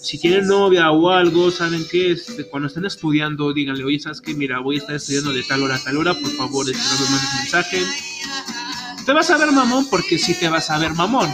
si 0.00 0.18
tienen 0.18 0.46
novia 0.46 0.90
o 0.90 1.10
algo, 1.10 1.50
saben 1.50 1.86
que 1.88 2.12
este, 2.12 2.48
cuando 2.48 2.68
estén 2.68 2.84
estudiando, 2.84 3.52
díganle, 3.52 3.84
oye, 3.84 3.98
¿sabes 3.98 4.20
qué? 4.20 4.32
Mira, 4.32 4.60
voy 4.60 4.76
a 4.76 4.78
estar 4.78 4.94
estudiando 4.94 5.32
de 5.32 5.42
tal 5.42 5.62
hora 5.62 5.74
a 5.74 5.82
tal 5.82 5.96
hora, 5.96 6.14
por 6.14 6.30
favor, 6.30 6.70
este, 6.70 7.04
no 7.04 7.10
me 7.10 7.38
mensaje. 7.40 7.82
Te 9.04 9.12
vas 9.12 9.30
a 9.30 9.38
ver 9.38 9.50
mamón 9.50 9.88
porque 9.90 10.18
sí 10.18 10.38
te 10.38 10.48
vas 10.48 10.70
a 10.70 10.78
ver 10.78 10.92
mamón. 10.94 11.28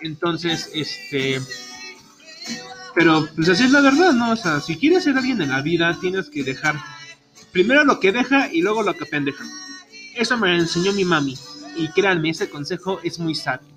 Entonces, 0.00 0.70
este... 0.74 1.40
Pero, 2.96 3.28
pues 3.36 3.48
así 3.48 3.62
es 3.62 3.70
la 3.70 3.82
verdad, 3.82 4.12
¿no? 4.12 4.32
O 4.32 4.36
sea, 4.36 4.60
si 4.60 4.76
quieres 4.76 5.04
ser 5.04 5.16
alguien 5.16 5.40
en 5.40 5.50
la 5.50 5.62
vida, 5.62 5.96
tienes 6.00 6.28
que 6.28 6.42
dejar 6.42 6.74
primero 7.52 7.84
lo 7.84 8.00
que 8.00 8.10
deja 8.10 8.52
y 8.52 8.62
luego 8.62 8.82
lo 8.82 8.94
que 8.94 9.06
pendeja. 9.06 9.44
Eso 10.16 10.36
me 10.36 10.56
enseñó 10.56 10.92
mi 10.92 11.04
mami. 11.04 11.38
Y 11.76 11.88
créanme, 11.88 12.30
ese 12.30 12.50
consejo 12.50 12.98
es 13.04 13.20
muy 13.20 13.36
sabio 13.36 13.76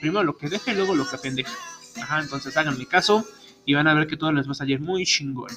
primero 0.00 0.24
lo 0.24 0.36
que 0.36 0.48
deja 0.48 0.72
y 0.72 0.76
luego 0.76 0.94
lo 0.94 1.08
que 1.08 1.18
pendeja. 1.18 1.52
Ajá, 2.00 2.20
entonces 2.20 2.56
háganme 2.56 2.86
caso 2.86 3.24
y 3.64 3.74
van 3.74 3.88
a 3.88 3.94
ver 3.94 4.06
que 4.06 4.16
todo 4.16 4.32
les 4.32 4.46
va 4.46 4.52
a 4.52 4.54
salir 4.54 4.80
muy 4.80 5.04
chingón. 5.04 5.50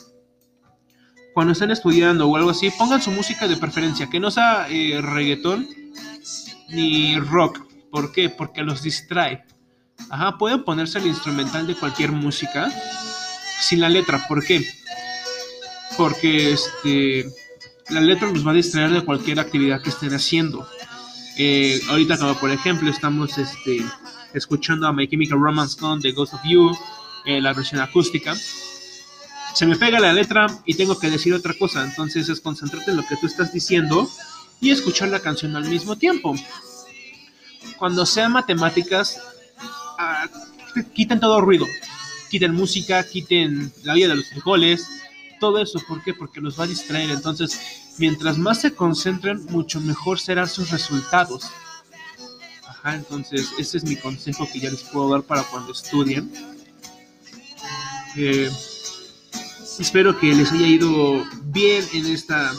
Cuando 1.34 1.54
estén 1.54 1.72
estudiando 1.72 2.28
o 2.28 2.36
algo 2.36 2.50
así, 2.50 2.72
pongan 2.72 3.02
su 3.02 3.12
música 3.12 3.48
de 3.48 3.58
preferencia, 3.58 4.10
que 4.10 4.20
no 4.20 4.32
sea 4.32 4.68
eh, 4.70 5.00
reggaetón 5.02 5.68
ni 6.70 7.20
rock. 7.20 7.60
¿Por 7.92 8.12
qué? 8.12 8.30
Porque 8.30 8.64
los 8.64 8.82
distrae. 8.82 9.44
Ajá, 10.10 10.38
pueden 10.38 10.64
ponerse 10.64 11.00
el 11.00 11.08
instrumental 11.08 11.68
de 11.68 11.76
cualquier 11.76 12.12
música 12.12 12.72
sin 13.62 13.82
la 13.82 13.90
letra. 13.90 14.26
¿Por 14.28 14.44
qué? 14.44 14.68
Porque 15.98 16.54
este, 16.54 17.26
la 17.90 18.02
letra 18.02 18.30
los 18.30 18.46
va 18.46 18.52
a 18.52 18.56
distraer 18.56 18.92
de 18.92 19.02
cualquier 19.02 19.40
actividad 19.40 19.82
que 19.82 19.90
estén 19.90 20.14
haciendo. 20.14 20.68
Eh, 21.38 21.80
ahorita 21.90 22.18
como 22.18 22.36
por 22.36 22.52
ejemplo 22.52 22.90
estamos 22.90 23.38
este, 23.38 23.86
escuchando 24.34 24.88
a 24.88 24.94
My 24.94 25.08
Chemical 25.08 25.40
Romance 25.40 25.80
con 25.80 26.02
The 26.02 26.12
Ghost 26.12 26.34
of 26.34 26.42
You, 26.44 26.76
eh, 27.26 27.42
la 27.42 27.54
versión 27.54 27.82
acústica, 27.82 28.36
se 29.54 29.66
me 29.66 29.76
pega 29.76 30.00
la 30.00 30.14
letra 30.14 30.48
y 30.66 30.76
tengo 30.76 30.98
que 31.00 31.10
decir 31.10 31.34
otra 31.34 31.54
cosa. 31.54 31.84
Entonces 31.84 32.30
es 32.30 32.40
concentrarte 32.42 32.92
en 32.92 32.98
lo 32.98 33.06
que 33.06 33.18
tú 33.18 33.28
estás 33.28 33.52
diciendo 33.54 34.10
y 34.62 34.72
escuchar 34.72 35.10
la 35.10 35.20
canción 35.20 35.56
al 35.56 35.66
mismo 35.66 35.96
tiempo. 35.96 36.36
Cuando 37.78 38.06
sean 38.06 38.34
matemáticas, 38.34 39.22
quiten 40.94 41.20
todo 41.20 41.42
ruido. 41.42 41.66
Quiten 42.30 42.54
música, 42.54 43.04
quiten 43.04 43.72
la 43.84 43.96
vida 43.96 44.10
de 44.10 44.16
los 44.18 44.30
frijoles, 44.30 44.88
todo 45.40 45.60
eso. 45.60 45.80
¿Por 45.88 46.04
qué? 46.04 46.14
Porque 46.14 46.42
los 46.42 46.60
va 46.60 46.66
a 46.66 46.68
distraer. 46.68 47.10
Entonces, 47.10 47.60
mientras 47.98 48.38
más 48.38 48.62
se 48.62 48.76
concentren, 48.76 49.46
mucho 49.46 49.82
mejor 49.82 50.20
serán 50.20 50.48
sus 50.48 50.70
resultados 50.70 51.50
entonces 52.86 53.52
ese 53.58 53.78
es 53.78 53.84
mi 53.84 53.96
consejo 53.96 54.48
que 54.52 54.60
ya 54.60 54.70
les 54.70 54.84
puedo 54.84 55.10
dar 55.10 55.24
para 55.24 55.44
cuando 55.44 55.72
estudien. 55.72 56.32
Eh, 58.16 58.50
espero 59.80 60.18
que 60.18 60.34
les 60.34 60.52
haya 60.52 60.68
ido 60.68 61.24
bien 61.46 61.84
en 61.94 62.06
esta 62.08 62.52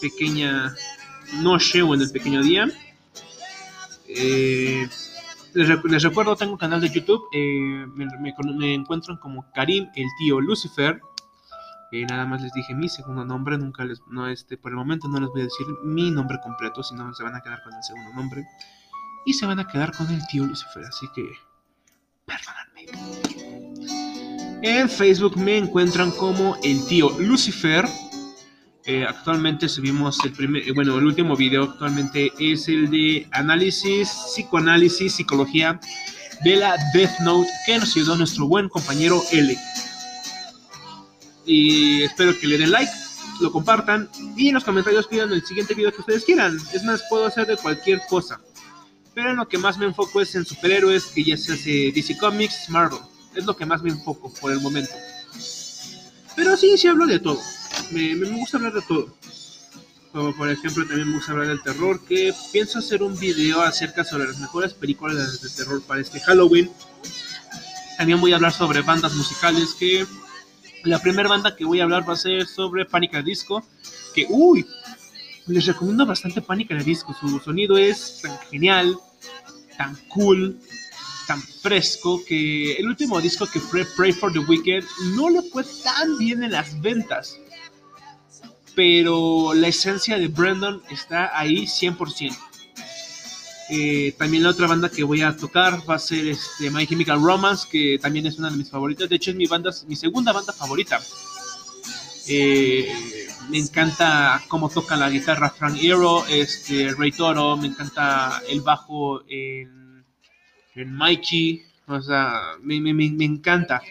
pequeña 0.00 0.74
noche 1.40 1.82
o 1.82 1.94
en 1.94 2.02
el 2.02 2.10
pequeño 2.10 2.42
día. 2.42 2.68
Eh, 4.08 4.88
les, 5.54 6.02
recuerdo, 6.02 6.36
tengo 6.36 6.52
un 6.52 6.58
canal 6.58 6.80
de 6.80 6.90
YouTube, 6.90 7.28
eh, 7.32 7.86
me, 7.94 8.74
encuentran 8.74 9.16
como 9.18 9.50
Karim, 9.52 9.88
el 9.94 10.06
tío 10.18 10.40
Lucifer. 10.40 11.00
nada 12.08 12.26
más 12.26 12.42
les 12.42 12.52
dije 12.52 12.74
mi 12.74 12.88
segundo 12.88 13.24
nombre, 13.24 13.56
nunca 13.56 13.84
les, 13.84 14.00
no 14.08 14.28
este, 14.28 14.56
por 14.56 14.72
el 14.72 14.76
momento 14.76 15.06
no 15.08 15.20
les 15.20 15.28
voy 15.30 15.42
a 15.42 15.44
decir 15.44 15.66
mi 15.84 16.10
nombre 16.10 16.38
completo, 16.42 16.82
si 16.82 16.94
no 16.94 17.14
se 17.14 17.22
van 17.22 17.36
a 17.36 17.40
quedar 17.40 17.62
con 17.62 17.72
el 17.72 17.82
segundo 17.82 18.12
nombre 18.14 18.44
y 19.24 19.32
se 19.32 19.46
van 19.46 19.58
a 19.58 19.66
quedar 19.66 19.96
con 19.96 20.10
el 20.10 20.26
tío 20.26 20.44
Lucifer. 20.44 20.84
Así 20.84 21.06
que, 21.14 21.24
perdónenme. 22.26 23.54
En 24.62 24.88
Facebook 24.88 25.36
me 25.36 25.58
encuentran 25.58 26.10
como 26.12 26.56
el 26.62 26.86
tío 26.86 27.10
Lucifer. 27.20 27.86
Eh, 28.86 29.02
actualmente 29.02 29.66
subimos 29.66 30.22
el 30.26 30.32
primer, 30.32 30.68
eh, 30.68 30.72
bueno, 30.72 30.98
el 30.98 31.06
último 31.06 31.34
video 31.34 31.62
actualmente 31.62 32.30
es 32.38 32.68
el 32.68 32.90
de 32.90 33.26
análisis, 33.30 34.10
psicoanálisis, 34.10 35.14
psicología 35.14 35.80
de 36.42 36.56
la 36.56 36.76
Death 36.92 37.18
Note 37.20 37.48
que 37.64 37.78
nos 37.78 37.96
ayudó 37.96 38.16
nuestro 38.16 38.46
buen 38.46 38.68
compañero 38.68 39.22
L. 39.32 39.56
Y 41.46 42.02
espero 42.02 42.38
que 42.38 42.46
le 42.46 42.58
den 42.58 42.72
like, 42.72 42.92
lo 43.40 43.50
compartan 43.50 44.10
y 44.36 44.48
en 44.48 44.54
los 44.54 44.64
comentarios 44.64 45.06
pidan 45.06 45.32
el 45.32 45.42
siguiente 45.42 45.72
video 45.72 45.90
que 45.90 46.00
ustedes 46.00 46.24
quieran. 46.24 46.58
Es 46.74 46.84
más, 46.84 47.02
puedo 47.08 47.24
hacer 47.24 47.46
de 47.46 47.56
cualquier 47.56 48.02
cosa. 48.10 48.38
Pero 49.14 49.30
en 49.30 49.36
lo 49.36 49.48
que 49.48 49.56
más 49.56 49.78
me 49.78 49.86
enfoco 49.86 50.20
es 50.20 50.34
en 50.34 50.44
superhéroes, 50.44 51.06
que 51.06 51.24
ya 51.24 51.38
se 51.38 51.54
hace 51.54 51.92
DC 51.94 52.18
Comics, 52.18 52.68
Marvel. 52.68 52.98
Es 53.34 53.46
lo 53.46 53.56
que 53.56 53.64
más 53.64 53.82
me 53.82 53.90
enfoco 53.90 54.30
por 54.34 54.52
el 54.52 54.60
momento. 54.60 54.92
Pero 56.36 56.56
sí, 56.56 56.76
sí 56.76 56.86
hablo 56.86 57.06
de 57.06 57.18
todo. 57.20 57.40
Me, 57.90 58.14
me 58.14 58.30
gusta 58.30 58.56
hablar 58.56 58.72
de 58.74 58.82
todo. 58.82 59.14
Como 60.12 60.34
por 60.36 60.48
ejemplo 60.48 60.86
también 60.86 61.08
me 61.08 61.16
gusta 61.16 61.32
hablar 61.32 61.48
del 61.48 61.62
terror, 61.62 62.00
que 62.06 62.32
pienso 62.52 62.78
hacer 62.78 63.02
un 63.02 63.18
video 63.18 63.62
acerca 63.62 64.04
sobre 64.04 64.26
las 64.26 64.38
mejores 64.38 64.72
películas 64.72 65.42
de 65.42 65.50
terror 65.50 65.82
para 65.82 66.00
este 66.00 66.20
Halloween. 66.20 66.70
También 67.98 68.20
voy 68.20 68.32
a 68.32 68.36
hablar 68.36 68.52
sobre 68.52 68.82
bandas 68.82 69.14
musicales 69.14 69.74
que 69.74 70.06
la 70.84 71.00
primera 71.00 71.28
banda 71.28 71.56
que 71.56 71.64
voy 71.64 71.80
a 71.80 71.84
hablar 71.84 72.08
va 72.08 72.12
a 72.12 72.16
ser 72.16 72.46
sobre 72.46 72.84
Panic! 72.84 73.14
at 73.14 73.24
Disco, 73.24 73.64
que 74.14 74.26
uy, 74.28 74.66
les 75.46 75.66
recomiendo 75.66 76.06
bastante 76.06 76.42
Panic! 76.42 76.72
at 76.72 76.82
Disco, 76.82 77.14
su 77.18 77.38
sonido 77.40 77.76
es 77.76 78.20
tan 78.22 78.38
genial, 78.50 78.98
tan 79.76 79.96
cool, 80.08 80.60
tan 81.26 81.40
fresco 81.42 82.22
que 82.26 82.74
el 82.74 82.86
último 82.86 83.20
disco 83.20 83.46
que 83.46 83.60
fue 83.60 83.84
Pray 83.96 84.12
for 84.12 84.32
the 84.32 84.40
Wicked 84.40 84.84
no 85.16 85.30
le 85.30 85.42
fue 85.42 85.64
tan 85.82 86.18
bien 86.18 86.42
en 86.42 86.52
las 86.52 86.80
ventas. 86.80 87.38
Pero 88.74 89.54
la 89.54 89.68
esencia 89.68 90.18
de 90.18 90.28
Brandon 90.28 90.82
está 90.90 91.38
ahí 91.38 91.66
100%. 91.66 92.36
Eh, 93.70 94.14
también 94.18 94.42
la 94.42 94.50
otra 94.50 94.66
banda 94.66 94.90
que 94.90 95.04
voy 95.04 95.22
a 95.22 95.34
tocar 95.34 95.88
va 95.88 95.94
a 95.94 95.98
ser 95.98 96.26
este, 96.26 96.70
My 96.70 96.86
Chemical 96.86 97.22
Romance, 97.22 97.66
que 97.70 97.98
también 98.00 98.26
es 98.26 98.38
una 98.38 98.50
de 98.50 98.56
mis 98.56 98.70
favoritas. 98.70 99.08
De 99.08 99.16
hecho, 99.16 99.30
es 99.30 99.36
mi, 99.36 99.46
banda, 99.46 99.70
mi 99.86 99.96
segunda 99.96 100.32
banda 100.32 100.52
favorita. 100.52 101.00
Eh, 102.26 102.92
me 103.50 103.58
encanta 103.58 104.42
cómo 104.48 104.68
toca 104.68 104.96
la 104.96 105.10
guitarra 105.10 105.50
Frank 105.50 105.76
Hero, 105.80 106.24
este, 106.28 106.94
Ray 106.94 107.12
Toro, 107.12 107.56
me 107.56 107.68
encanta 107.68 108.42
el 108.48 108.60
bajo 108.62 109.22
en, 109.28 110.04
en 110.74 110.92
Mikey, 110.94 111.62
o 111.86 112.00
sea, 112.00 112.56
me, 112.62 112.80
me, 112.80 112.94
me, 112.94 113.24
encanta. 113.24 113.82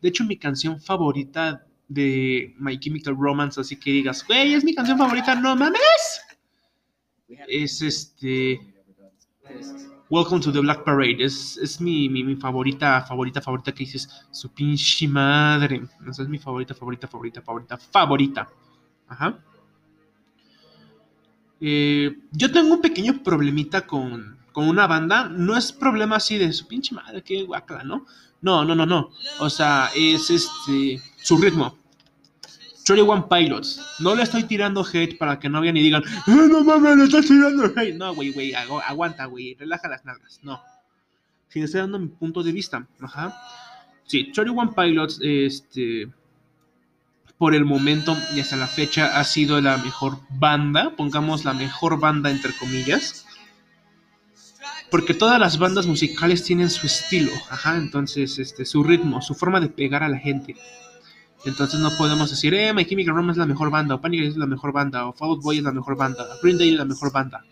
De 0.00 0.08
hecho, 0.08 0.24
mi 0.24 0.36
canción 0.36 0.80
favorita 0.80 1.66
de 1.88 2.54
My 2.58 2.78
Chemical 2.78 3.16
Romance, 3.16 3.60
así 3.60 3.76
que 3.76 3.90
digas, 3.90 4.26
güey, 4.26 4.54
es 4.54 4.64
mi 4.64 4.74
canción 4.74 4.98
favorita, 4.98 5.34
no 5.34 5.56
mames. 5.56 6.20
Es 7.48 7.82
este. 7.82 8.60
Welcome 10.10 10.40
to 10.42 10.52
the 10.52 10.60
Black 10.60 10.84
Parade. 10.84 11.24
Es, 11.24 11.56
es 11.56 11.80
mi, 11.80 12.08
mi, 12.08 12.36
favorita, 12.36 13.02
favorita, 13.02 13.40
favorita 13.40 13.72
que 13.72 13.84
dices, 13.84 14.08
su 14.30 14.52
pinche 14.52 15.08
madre. 15.08 15.82
Esa 16.08 16.22
es 16.22 16.28
mi 16.28 16.38
favorita, 16.38 16.74
favorita, 16.74 17.08
favorita, 17.08 17.42
favorita, 17.42 17.78
favorita. 17.78 18.48
Ajá. 19.08 19.38
Eh, 21.60 22.14
yo 22.32 22.52
tengo 22.52 22.74
un 22.74 22.80
pequeño 22.80 23.22
problemita 23.22 23.86
con, 23.86 24.38
con, 24.54 24.68
una 24.68 24.86
banda. 24.86 25.28
No 25.28 25.56
es 25.56 25.72
problema 25.72 26.16
así 26.16 26.38
de 26.38 26.52
su 26.52 26.66
pinche 26.66 26.94
madre, 26.94 27.22
que 27.22 27.42
guacla, 27.42 27.84
¿no? 27.84 28.06
No, 28.40 28.64
no, 28.64 28.74
no, 28.74 28.86
no. 28.86 29.10
O 29.40 29.50
sea, 29.50 29.90
es 29.94 30.30
este 30.30 31.02
su 31.22 31.36
ritmo. 31.38 31.78
21 32.86 33.28
Pilots. 33.28 33.80
No 34.00 34.14
le 34.14 34.22
estoy 34.22 34.44
tirando 34.44 34.84
hate 34.84 35.16
para 35.16 35.38
que 35.38 35.48
no 35.48 35.60
vean 35.60 35.76
y 35.76 35.82
digan, 35.82 36.02
eh, 36.02 36.48
no 36.50 36.62
mames, 36.62 36.96
le 36.96 37.04
estás 37.04 37.26
tirando 37.26 37.64
hate. 37.74 37.94
No, 37.94 38.14
güey, 38.14 38.32
güey, 38.32 38.52
aguanta, 38.54 39.24
güey, 39.26 39.54
relaja 39.54 39.88
las 39.88 40.04
nalgas. 40.04 40.40
No. 40.42 40.60
Si 41.48 41.60
estoy 41.60 41.80
dando 41.80 41.98
mi 41.98 42.08
punto 42.08 42.42
de 42.42 42.52
vista. 42.52 42.86
Ajá. 43.00 43.34
Sí, 44.06 44.32
21 44.36 44.74
Pilots, 44.74 45.20
este. 45.22 46.08
Por 47.38 47.54
el 47.54 47.64
momento 47.64 48.16
y 48.34 48.40
hasta 48.40 48.56
la 48.56 48.66
fecha 48.66 49.18
ha 49.18 49.24
sido 49.24 49.60
la 49.60 49.76
mejor 49.78 50.18
banda. 50.30 50.94
Pongamos 50.96 51.44
la 51.44 51.52
mejor 51.52 51.98
banda 51.98 52.30
entre 52.30 52.52
comillas. 52.52 53.26
Porque 54.94 55.12
todas 55.12 55.40
las 55.40 55.58
bandas 55.58 55.88
musicales 55.88 56.44
tienen 56.44 56.70
su 56.70 56.86
estilo. 56.86 57.32
Ajá. 57.50 57.76
Entonces, 57.78 58.38
este, 58.38 58.64
su 58.64 58.84
ritmo, 58.84 59.20
su 59.22 59.34
forma 59.34 59.58
de 59.58 59.68
pegar 59.68 60.04
a 60.04 60.08
la 60.08 60.18
gente. 60.18 60.54
Entonces 61.44 61.80
no 61.80 61.90
podemos 61.98 62.30
decir, 62.30 62.54
eh, 62.54 62.72
My 62.72 62.84
Chemical 62.84 63.16
Romance 63.16 63.32
es 63.32 63.38
la 63.38 63.52
mejor 63.52 63.72
banda, 63.72 63.96
o 63.96 64.00
Panic! 64.00 64.22
es 64.22 64.36
la 64.36 64.46
mejor 64.46 64.72
banda, 64.72 65.08
o 65.08 65.12
Fall 65.12 65.30
Out 65.30 65.42
Boy 65.42 65.58
es 65.58 65.64
la 65.64 65.72
mejor 65.72 65.96
banda, 65.96 66.24
Green 66.40 66.58
Day 66.58 66.70
es 66.70 66.76
la 66.76 66.84
mejor 66.84 67.10
banda. 67.10 67.44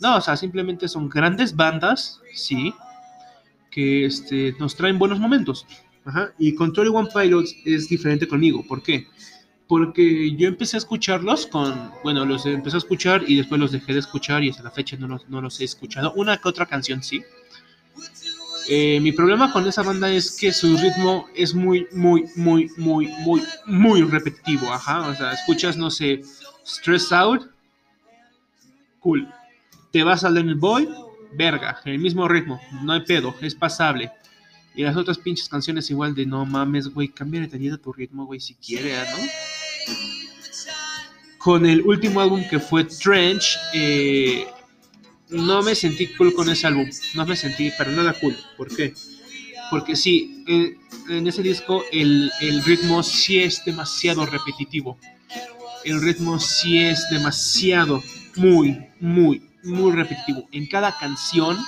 No, 0.00 0.16
o 0.16 0.20
sea, 0.22 0.34
simplemente 0.38 0.88
son 0.88 1.10
grandes 1.10 1.54
bandas, 1.54 2.22
sí, 2.34 2.72
que 3.70 4.06
este, 4.06 4.56
nos 4.58 4.74
traen 4.74 4.98
buenos 4.98 5.20
momentos. 5.20 5.66
Ajá. 6.06 6.32
Y 6.38 6.54
con 6.54 6.72
21 6.72 7.10
Pilots 7.14 7.54
es 7.66 7.90
diferente 7.90 8.26
conmigo. 8.26 8.64
¿Por 8.66 8.82
qué? 8.82 9.08
Porque 9.68 10.34
yo 10.34 10.48
empecé 10.48 10.76
a 10.76 10.78
escucharlos 10.78 11.46
con, 11.46 11.92
bueno, 12.02 12.24
los 12.24 12.46
empecé 12.46 12.76
a 12.76 12.78
escuchar 12.78 13.22
y 13.26 13.36
después 13.36 13.60
los 13.60 13.70
dejé 13.70 13.92
de 13.92 13.98
escuchar 13.98 14.42
y 14.42 14.50
hasta 14.50 14.62
la 14.62 14.70
fecha 14.70 14.96
no 14.96 15.06
los, 15.08 15.28
no 15.28 15.42
los 15.42 15.60
he 15.60 15.64
escuchado. 15.64 16.12
Una 16.14 16.38
que 16.38 16.48
otra 16.48 16.64
canción 16.64 17.02
sí. 17.02 17.22
Eh, 18.70 18.98
mi 19.00 19.12
problema 19.12 19.52
con 19.52 19.66
esa 19.66 19.82
banda 19.82 20.10
es 20.10 20.36
que 20.38 20.52
su 20.52 20.76
ritmo 20.76 21.26
es 21.34 21.54
muy, 21.54 21.86
muy, 21.92 22.24
muy, 22.34 22.70
muy, 22.76 23.08
muy, 23.24 23.42
muy 23.66 24.02
repetitivo. 24.02 24.72
Ajá. 24.72 25.06
O 25.08 25.14
sea, 25.14 25.32
escuchas, 25.32 25.76
no 25.76 25.90
sé, 25.90 26.22
Stress 26.66 27.12
Out, 27.12 27.50
cool. 29.00 29.28
Te 29.90 30.02
vas 30.02 30.24
a 30.24 30.30
Lenny 30.30 30.54
Boy, 30.54 30.88
verga, 31.32 31.80
el 31.84 31.98
mismo 31.98 32.28
ritmo, 32.28 32.60
no 32.82 32.92
hay 32.92 33.00
pedo, 33.00 33.34
es 33.40 33.54
pasable. 33.54 34.12
Y 34.74 34.82
las 34.82 34.96
otras 34.96 35.18
pinches 35.18 35.48
canciones 35.48 35.90
igual 35.90 36.14
de 36.14 36.26
no 36.26 36.44
mames, 36.44 36.88
güey, 36.88 37.08
cambia 37.08 37.40
de 37.40 37.78
tu 37.78 37.92
ritmo, 37.92 38.26
güey, 38.26 38.38
si 38.38 38.54
quieres, 38.54 39.08
¿no? 39.10 39.57
Con 41.38 41.66
el 41.66 41.82
último 41.82 42.20
álbum 42.20 42.42
que 42.48 42.58
fue 42.58 42.84
Trench, 42.84 43.58
eh, 43.72 44.46
no 45.30 45.62
me 45.62 45.74
sentí 45.74 46.08
cool 46.14 46.34
con 46.34 46.48
ese 46.48 46.66
álbum. 46.66 46.88
No 47.14 47.26
me 47.26 47.36
sentí 47.36 47.70
para 47.70 47.90
nada 47.92 48.14
cool. 48.14 48.36
¿Por 48.56 48.74
qué? 48.74 48.94
Porque 49.70 49.96
sí, 49.96 50.44
en, 50.46 51.26
ese 51.26 51.42
disco 51.42 51.84
el, 51.92 52.30
ritmo 52.64 53.02
sí 53.02 53.40
es 53.40 53.64
demasiado 53.64 54.24
repetitivo. 54.26 54.98
El 55.84 56.00
ritmo 56.00 56.40
sí 56.40 56.78
es 56.78 57.08
demasiado, 57.10 58.02
muy, 58.36 58.86
muy, 59.00 59.42
muy 59.62 59.92
repetitivo. 59.92 60.48
En 60.52 60.66
cada 60.66 60.96
canción 60.96 61.58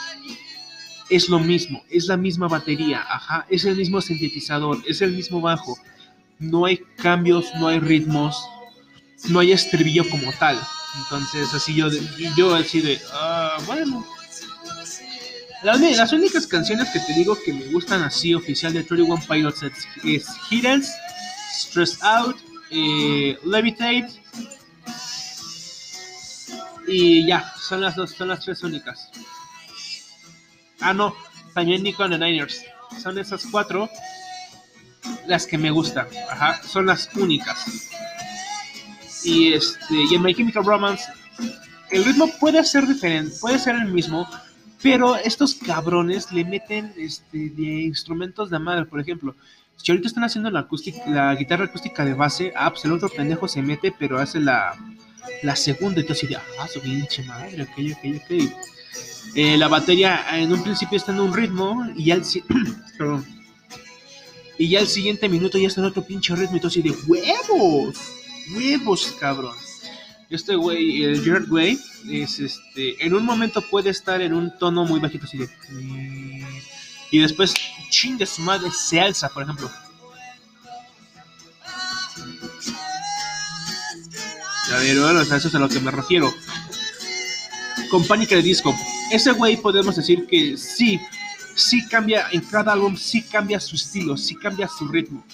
es 1.11 1.29
lo 1.29 1.38
mismo, 1.38 1.83
es 1.90 2.07
la 2.07 2.16
misma 2.16 2.49
batería, 2.49 3.05
ajá, 3.09 3.46
es 3.51 3.64
el 3.64 3.77
mismo 3.77 4.01
sintetizador, 4.01 4.79
es 4.87 5.03
el 5.03 5.12
mismo 5.12 5.40
bajo. 5.40 5.77
No 6.40 6.64
hay 6.64 6.79
cambios, 6.96 7.46
no 7.61 7.68
hay 7.68 7.79
ritmos, 7.79 8.37
no 9.29 9.38
hay 9.38 9.53
estribillo 9.53 10.09
como 10.09 10.33
tal. 10.33 10.59
Entonces, 11.05 11.55
así 11.55 11.74
yo, 11.74 11.88
yo 12.37 12.55
así 12.55 12.81
de, 12.81 13.00
ah, 13.12 13.59
bueno. 13.66 14.05
Las, 15.62 16.12
únicas 16.14 16.46
canciones 16.46 16.88
que 16.88 17.00
te 17.00 17.12
digo 17.12 17.37
que 17.44 17.53
me 17.53 17.66
gustan 17.66 18.03
así 18.03 18.35
oficial 18.35 18.72
de 18.72 18.83
31 18.83 19.22
Pilots 19.29 19.62
es, 19.62 19.72
es 20.03 20.26
Stress 20.50 20.90
Stressed 21.55 22.03
Out, 22.03 22.37
eh, 22.70 23.38
Levitate 23.44 24.09
y 26.88 27.26
ya, 27.26 27.53
son 27.57 27.83
las 27.83 27.94
dos, 27.94 28.11
son 28.11 28.29
las 28.29 28.40
tres 28.40 28.62
únicas. 28.62 29.11
Ah, 30.81 30.92
no, 30.94 31.14
también 31.55 31.83
Nico 31.83 32.03
and 32.03 32.18
Niners. 32.18 32.64
Son 33.00 33.16
esas 33.18 33.46
cuatro 33.50 33.88
las 35.27 35.47
que 35.47 35.59
me 35.59 35.71
gustan. 35.71 36.07
Ajá, 36.31 36.61
son 36.63 36.87
las 36.87 37.09
únicas. 37.15 37.91
Y, 39.25 39.53
este, 39.53 39.95
y 40.11 40.15
en 40.15 40.23
My 40.23 40.35
Chemical 40.35 40.65
Romance, 40.65 41.05
el 41.91 42.05
ritmo 42.05 42.31
puede 42.39 42.65
ser 42.65 42.87
diferente, 42.87 43.35
puede 43.41 43.59
ser 43.59 43.77
el 43.77 43.89
mismo, 43.89 44.29
pero 44.83 45.17
estos 45.17 45.55
cabrones 45.55 46.33
le 46.33 46.45
meten 46.45 46.93
este, 46.97 47.51
de 47.51 47.83
instrumentos 47.83 48.51
de 48.51 48.59
madre, 48.59 48.85
por 48.87 49.01
ejemplo. 49.01 49.35
Si 49.77 49.91
ahorita 49.91 50.09
están 50.09 50.25
haciendo 50.25 50.51
la, 50.51 50.61
acústica, 50.61 50.99
la 51.07 51.35
guitarra 51.35 51.65
acústica 51.65 52.05
de 52.05 52.15
base, 52.15 52.53
ah, 52.55 52.71
pues 52.71 52.85
el 52.85 52.93
otro 52.93 53.09
pendejo 53.09 53.49
se 53.49 53.63
mete, 53.63 53.95
pero 53.99 54.19
hace 54.19 54.41
la, 54.41 54.75
la 55.43 55.57
segunda, 55.57 56.01
entonces 56.01 56.29
de, 56.29 56.37
ah, 56.37 56.69
su 56.73 56.81
pinche 56.81 57.23
madre, 57.25 57.63
ok, 57.63 57.71
ok, 57.93 58.23
ok. 58.23 58.53
Eh, 59.35 59.57
la 59.57 59.69
batería 59.69 60.25
en 60.33 60.53
un 60.53 60.63
principio 60.63 60.99
está 60.99 61.13
en 61.13 61.21
un 61.21 61.33
ritmo 61.33 61.87
y 61.95 62.07
ya 62.07 62.15
el, 62.15 62.23
y 64.61 64.68
ya 64.68 64.81
el 64.81 64.88
siguiente 64.88 65.29
minuto 65.29 65.59
ya 65.59 65.68
está 65.68 65.81
en 65.81 65.87
otro 65.87 66.05
pinche 66.05 66.37
ritmo, 66.37 66.57
entonces 66.57 66.85
de 66.85 66.90
huevos 67.07 67.96
huevos, 68.55 69.16
cabrón. 69.18 69.57
Este 70.29 70.55
güey, 70.55 71.03
el 71.03 71.25
Jared 71.25 71.51
Way, 71.51 71.79
es 72.11 72.38
este, 72.38 73.05
en 73.05 73.14
un 73.14 73.25
momento 73.25 73.62
puede 73.68 73.90
estar 73.90 74.20
en 74.20 74.33
un 74.33 74.57
tono 74.59 74.85
muy 74.85 75.01
bajito, 75.01 75.25
así 75.25 75.38
de. 75.38 75.49
Y 77.11 77.18
después, 77.18 77.55
chingue 77.90 78.27
su 78.27 78.42
madre, 78.42 78.70
se 78.70 79.01
alza, 79.01 79.29
por 79.29 79.42
ejemplo. 79.42 79.68
A 84.73 84.79
ver, 84.79 85.01
bueno, 85.01 85.23
eso 85.23 85.49
es 85.49 85.55
a 85.55 85.59
lo 85.59 85.68
que 85.68 85.81
me 85.81 85.90
refiero. 85.90 86.33
Con 87.90 88.07
Pánica 88.07 88.37
de 88.37 88.42
Disco. 88.42 88.73
Ese 89.11 89.33
güey 89.33 89.57
podemos 89.57 89.96
decir 89.96 90.29
que 90.29 90.57
sí, 90.57 91.01
sí 91.61 91.87
cambia 91.87 92.27
en 92.33 92.40
cada 92.40 92.73
álbum, 92.73 92.96
sí 92.96 93.23
cambia 93.23 93.61
su 93.61 93.77
estilo, 93.77 94.16
sí 94.16 94.35
cambia 94.35 94.68
su 94.68 94.88
ritmo. 94.88 95.25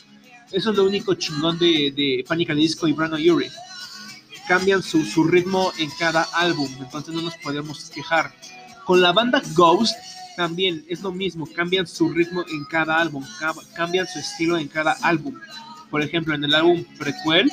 Eso 0.52 0.70
es 0.70 0.76
lo 0.76 0.84
único 0.84 1.14
chingón 1.14 1.58
de, 1.58 1.92
de 1.96 2.24
Panic! 2.26 2.52
Disco 2.54 2.86
y 2.86 2.92
Brandon 2.92 3.20
Urie. 3.30 3.50
Cambian 4.48 4.82
su, 4.82 5.04
su, 5.04 5.24
ritmo 5.24 5.72
en 5.78 5.90
cada 5.98 6.22
álbum, 6.34 6.68
entonces 6.78 7.14
no 7.14 7.22
nos 7.22 7.36
podemos 7.38 7.90
quejar. 7.90 8.32
Con 8.84 9.02
la 9.02 9.12
banda 9.12 9.42
Ghost 9.54 9.96
también 10.36 10.84
es 10.88 11.00
lo 11.00 11.10
mismo, 11.10 11.48
cambian 11.52 11.86
su 11.86 12.10
ritmo 12.10 12.44
en 12.48 12.64
cada 12.66 13.00
álbum, 13.00 13.24
cambian 13.74 14.06
su 14.06 14.20
estilo 14.20 14.56
en 14.56 14.68
cada 14.68 14.92
álbum. 15.02 15.34
Por 15.90 16.02
ejemplo, 16.02 16.34
en 16.34 16.44
el 16.44 16.54
álbum 16.54 16.84
Prequel, 16.96 17.50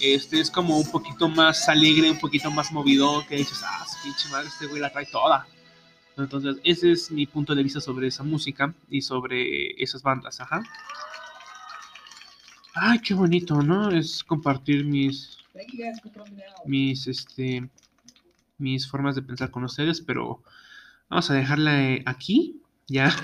este 0.00 0.40
es 0.40 0.50
como 0.50 0.78
un 0.78 0.90
poquito 0.90 1.28
más 1.28 1.68
alegre, 1.68 2.10
un 2.10 2.18
poquito 2.18 2.50
más 2.50 2.72
movido, 2.72 3.24
que 3.26 3.36
dices, 3.36 3.60
ah, 3.64 3.86
pinche 4.02 4.28
madre, 4.28 4.48
este 4.48 4.66
güey 4.66 4.82
la 4.82 4.92
trae 4.92 5.06
toda. 5.06 5.46
Entonces, 6.18 6.56
ese 6.64 6.92
es 6.92 7.10
mi 7.10 7.26
punto 7.26 7.54
de 7.54 7.62
vista 7.62 7.80
sobre 7.80 8.08
esa 8.08 8.22
música 8.22 8.74
y 8.88 9.02
sobre 9.02 9.80
esas 9.82 10.02
bandas, 10.02 10.40
ajá. 10.40 10.62
Ay, 12.74 13.00
qué 13.00 13.14
bonito, 13.14 13.62
¿no? 13.62 13.90
Es 13.90 14.22
compartir 14.22 14.84
mis 14.84 15.38
mis 16.66 17.06
este 17.08 17.68
mis 18.58 18.88
formas 18.88 19.14
de 19.14 19.22
pensar 19.22 19.50
con 19.50 19.64
ustedes, 19.64 20.00
pero 20.00 20.42
vamos 21.08 21.30
a 21.30 21.34
dejarla 21.34 21.90
eh, 21.90 22.02
aquí. 22.06 22.60
Ya 22.86 23.14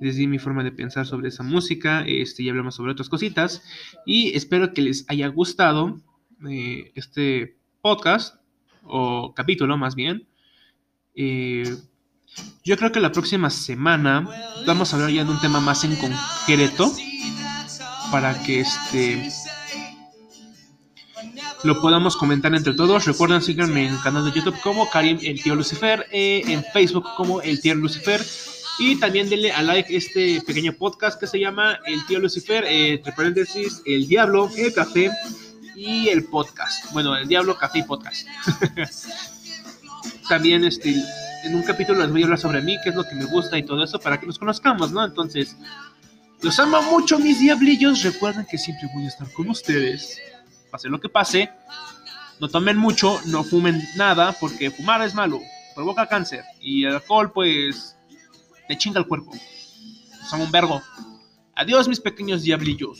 les 0.00 0.16
di 0.16 0.26
mi 0.26 0.38
forma 0.38 0.64
de 0.64 0.72
pensar 0.72 1.06
sobre 1.06 1.28
esa 1.28 1.42
música, 1.42 2.02
este, 2.06 2.44
ya 2.44 2.50
hablamos 2.50 2.76
sobre 2.76 2.92
otras 2.92 3.10
cositas 3.10 3.62
y 4.06 4.34
espero 4.34 4.72
que 4.72 4.80
les 4.80 5.04
haya 5.08 5.26
gustado 5.28 6.00
eh, 6.48 6.92
este 6.94 7.58
podcast 7.82 8.36
o 8.84 9.34
capítulo 9.34 9.76
más 9.76 9.94
bien. 9.96 10.26
Eh, 11.14 11.76
yo 12.64 12.76
creo 12.76 12.92
que 12.92 13.00
la 13.00 13.12
próxima 13.12 13.50
semana 13.50 14.26
vamos 14.66 14.92
a 14.92 14.96
hablar 14.96 15.10
ya 15.10 15.24
de 15.24 15.30
un 15.30 15.40
tema 15.40 15.60
más 15.60 15.84
en 15.84 15.96
concreto 15.96 16.92
para 18.10 18.40
que 18.42 18.60
este 18.60 19.30
lo 21.64 21.80
podamos 21.80 22.16
comentar 22.16 22.54
entre 22.54 22.74
todos. 22.74 23.04
Recuerden 23.04 23.42
síganme 23.42 23.86
en 23.86 23.94
el 23.94 24.00
canal 24.02 24.24
de 24.24 24.32
YouTube 24.32 24.58
como 24.62 24.88
Karim 24.90 25.18
el 25.22 25.42
tío 25.42 25.54
Lucifer, 25.54 26.06
eh, 26.10 26.42
en 26.46 26.64
Facebook 26.72 27.06
como 27.16 27.40
el 27.40 27.60
tío 27.60 27.74
Lucifer. 27.74 28.24
Y 28.78 28.96
también 28.96 29.28
denle 29.28 29.52
a 29.52 29.62
like 29.62 29.94
este 29.94 30.40
pequeño 30.46 30.72
podcast 30.72 31.20
que 31.20 31.26
se 31.26 31.38
llama 31.38 31.78
El 31.86 32.04
tío 32.06 32.18
Lucifer, 32.18 32.64
eh, 32.64 32.94
entre 32.94 33.12
paréntesis, 33.12 33.82
el 33.84 34.08
diablo, 34.08 34.50
el 34.56 34.72
café 34.72 35.10
y 35.76 36.08
el 36.08 36.24
podcast. 36.24 36.90
Bueno, 36.92 37.14
el 37.16 37.28
diablo, 37.28 37.56
café 37.56 37.80
y 37.80 37.82
podcast. 37.82 38.26
también 40.28 40.64
este, 40.64 40.96
en 41.44 41.54
un 41.54 41.62
capítulo 41.62 42.00
les 42.00 42.10
voy 42.10 42.22
a 42.22 42.24
hablar 42.24 42.38
sobre 42.38 42.60
mí, 42.60 42.76
qué 42.82 42.90
es 42.90 42.94
lo 42.94 43.04
que 43.04 43.14
me 43.14 43.24
gusta 43.24 43.58
y 43.58 43.62
todo 43.62 43.82
eso 43.82 43.98
para 43.98 44.18
que 44.18 44.26
nos 44.26 44.38
conozcamos, 44.38 44.92
¿no? 44.92 45.04
Entonces, 45.04 45.56
los 46.40 46.58
amo 46.58 46.82
mucho 46.82 47.18
mis 47.18 47.40
diablillos. 47.40 48.02
Recuerden 48.02 48.46
que 48.50 48.58
siempre 48.58 48.88
voy 48.94 49.04
a 49.04 49.08
estar 49.08 49.30
con 49.32 49.48
ustedes 49.48 50.20
pase 50.72 50.88
lo 50.88 50.98
que 50.98 51.10
pase, 51.10 51.50
no 52.40 52.48
tomen 52.48 52.78
mucho, 52.78 53.20
no 53.26 53.44
fumen 53.44 53.80
nada, 53.94 54.32
porque 54.40 54.70
fumar 54.70 55.02
es 55.02 55.14
malo, 55.14 55.38
provoca 55.74 56.08
cáncer. 56.08 56.42
Y 56.60 56.84
el 56.84 56.94
alcohol, 56.94 57.30
pues, 57.30 57.96
te 58.66 58.76
chinga 58.76 58.98
el 58.98 59.06
cuerpo. 59.06 59.32
Son 60.28 60.40
un 60.40 60.50
vergo. 60.50 60.82
Adiós, 61.54 61.86
mis 61.86 62.00
pequeños 62.00 62.42
diablillos. 62.42 62.98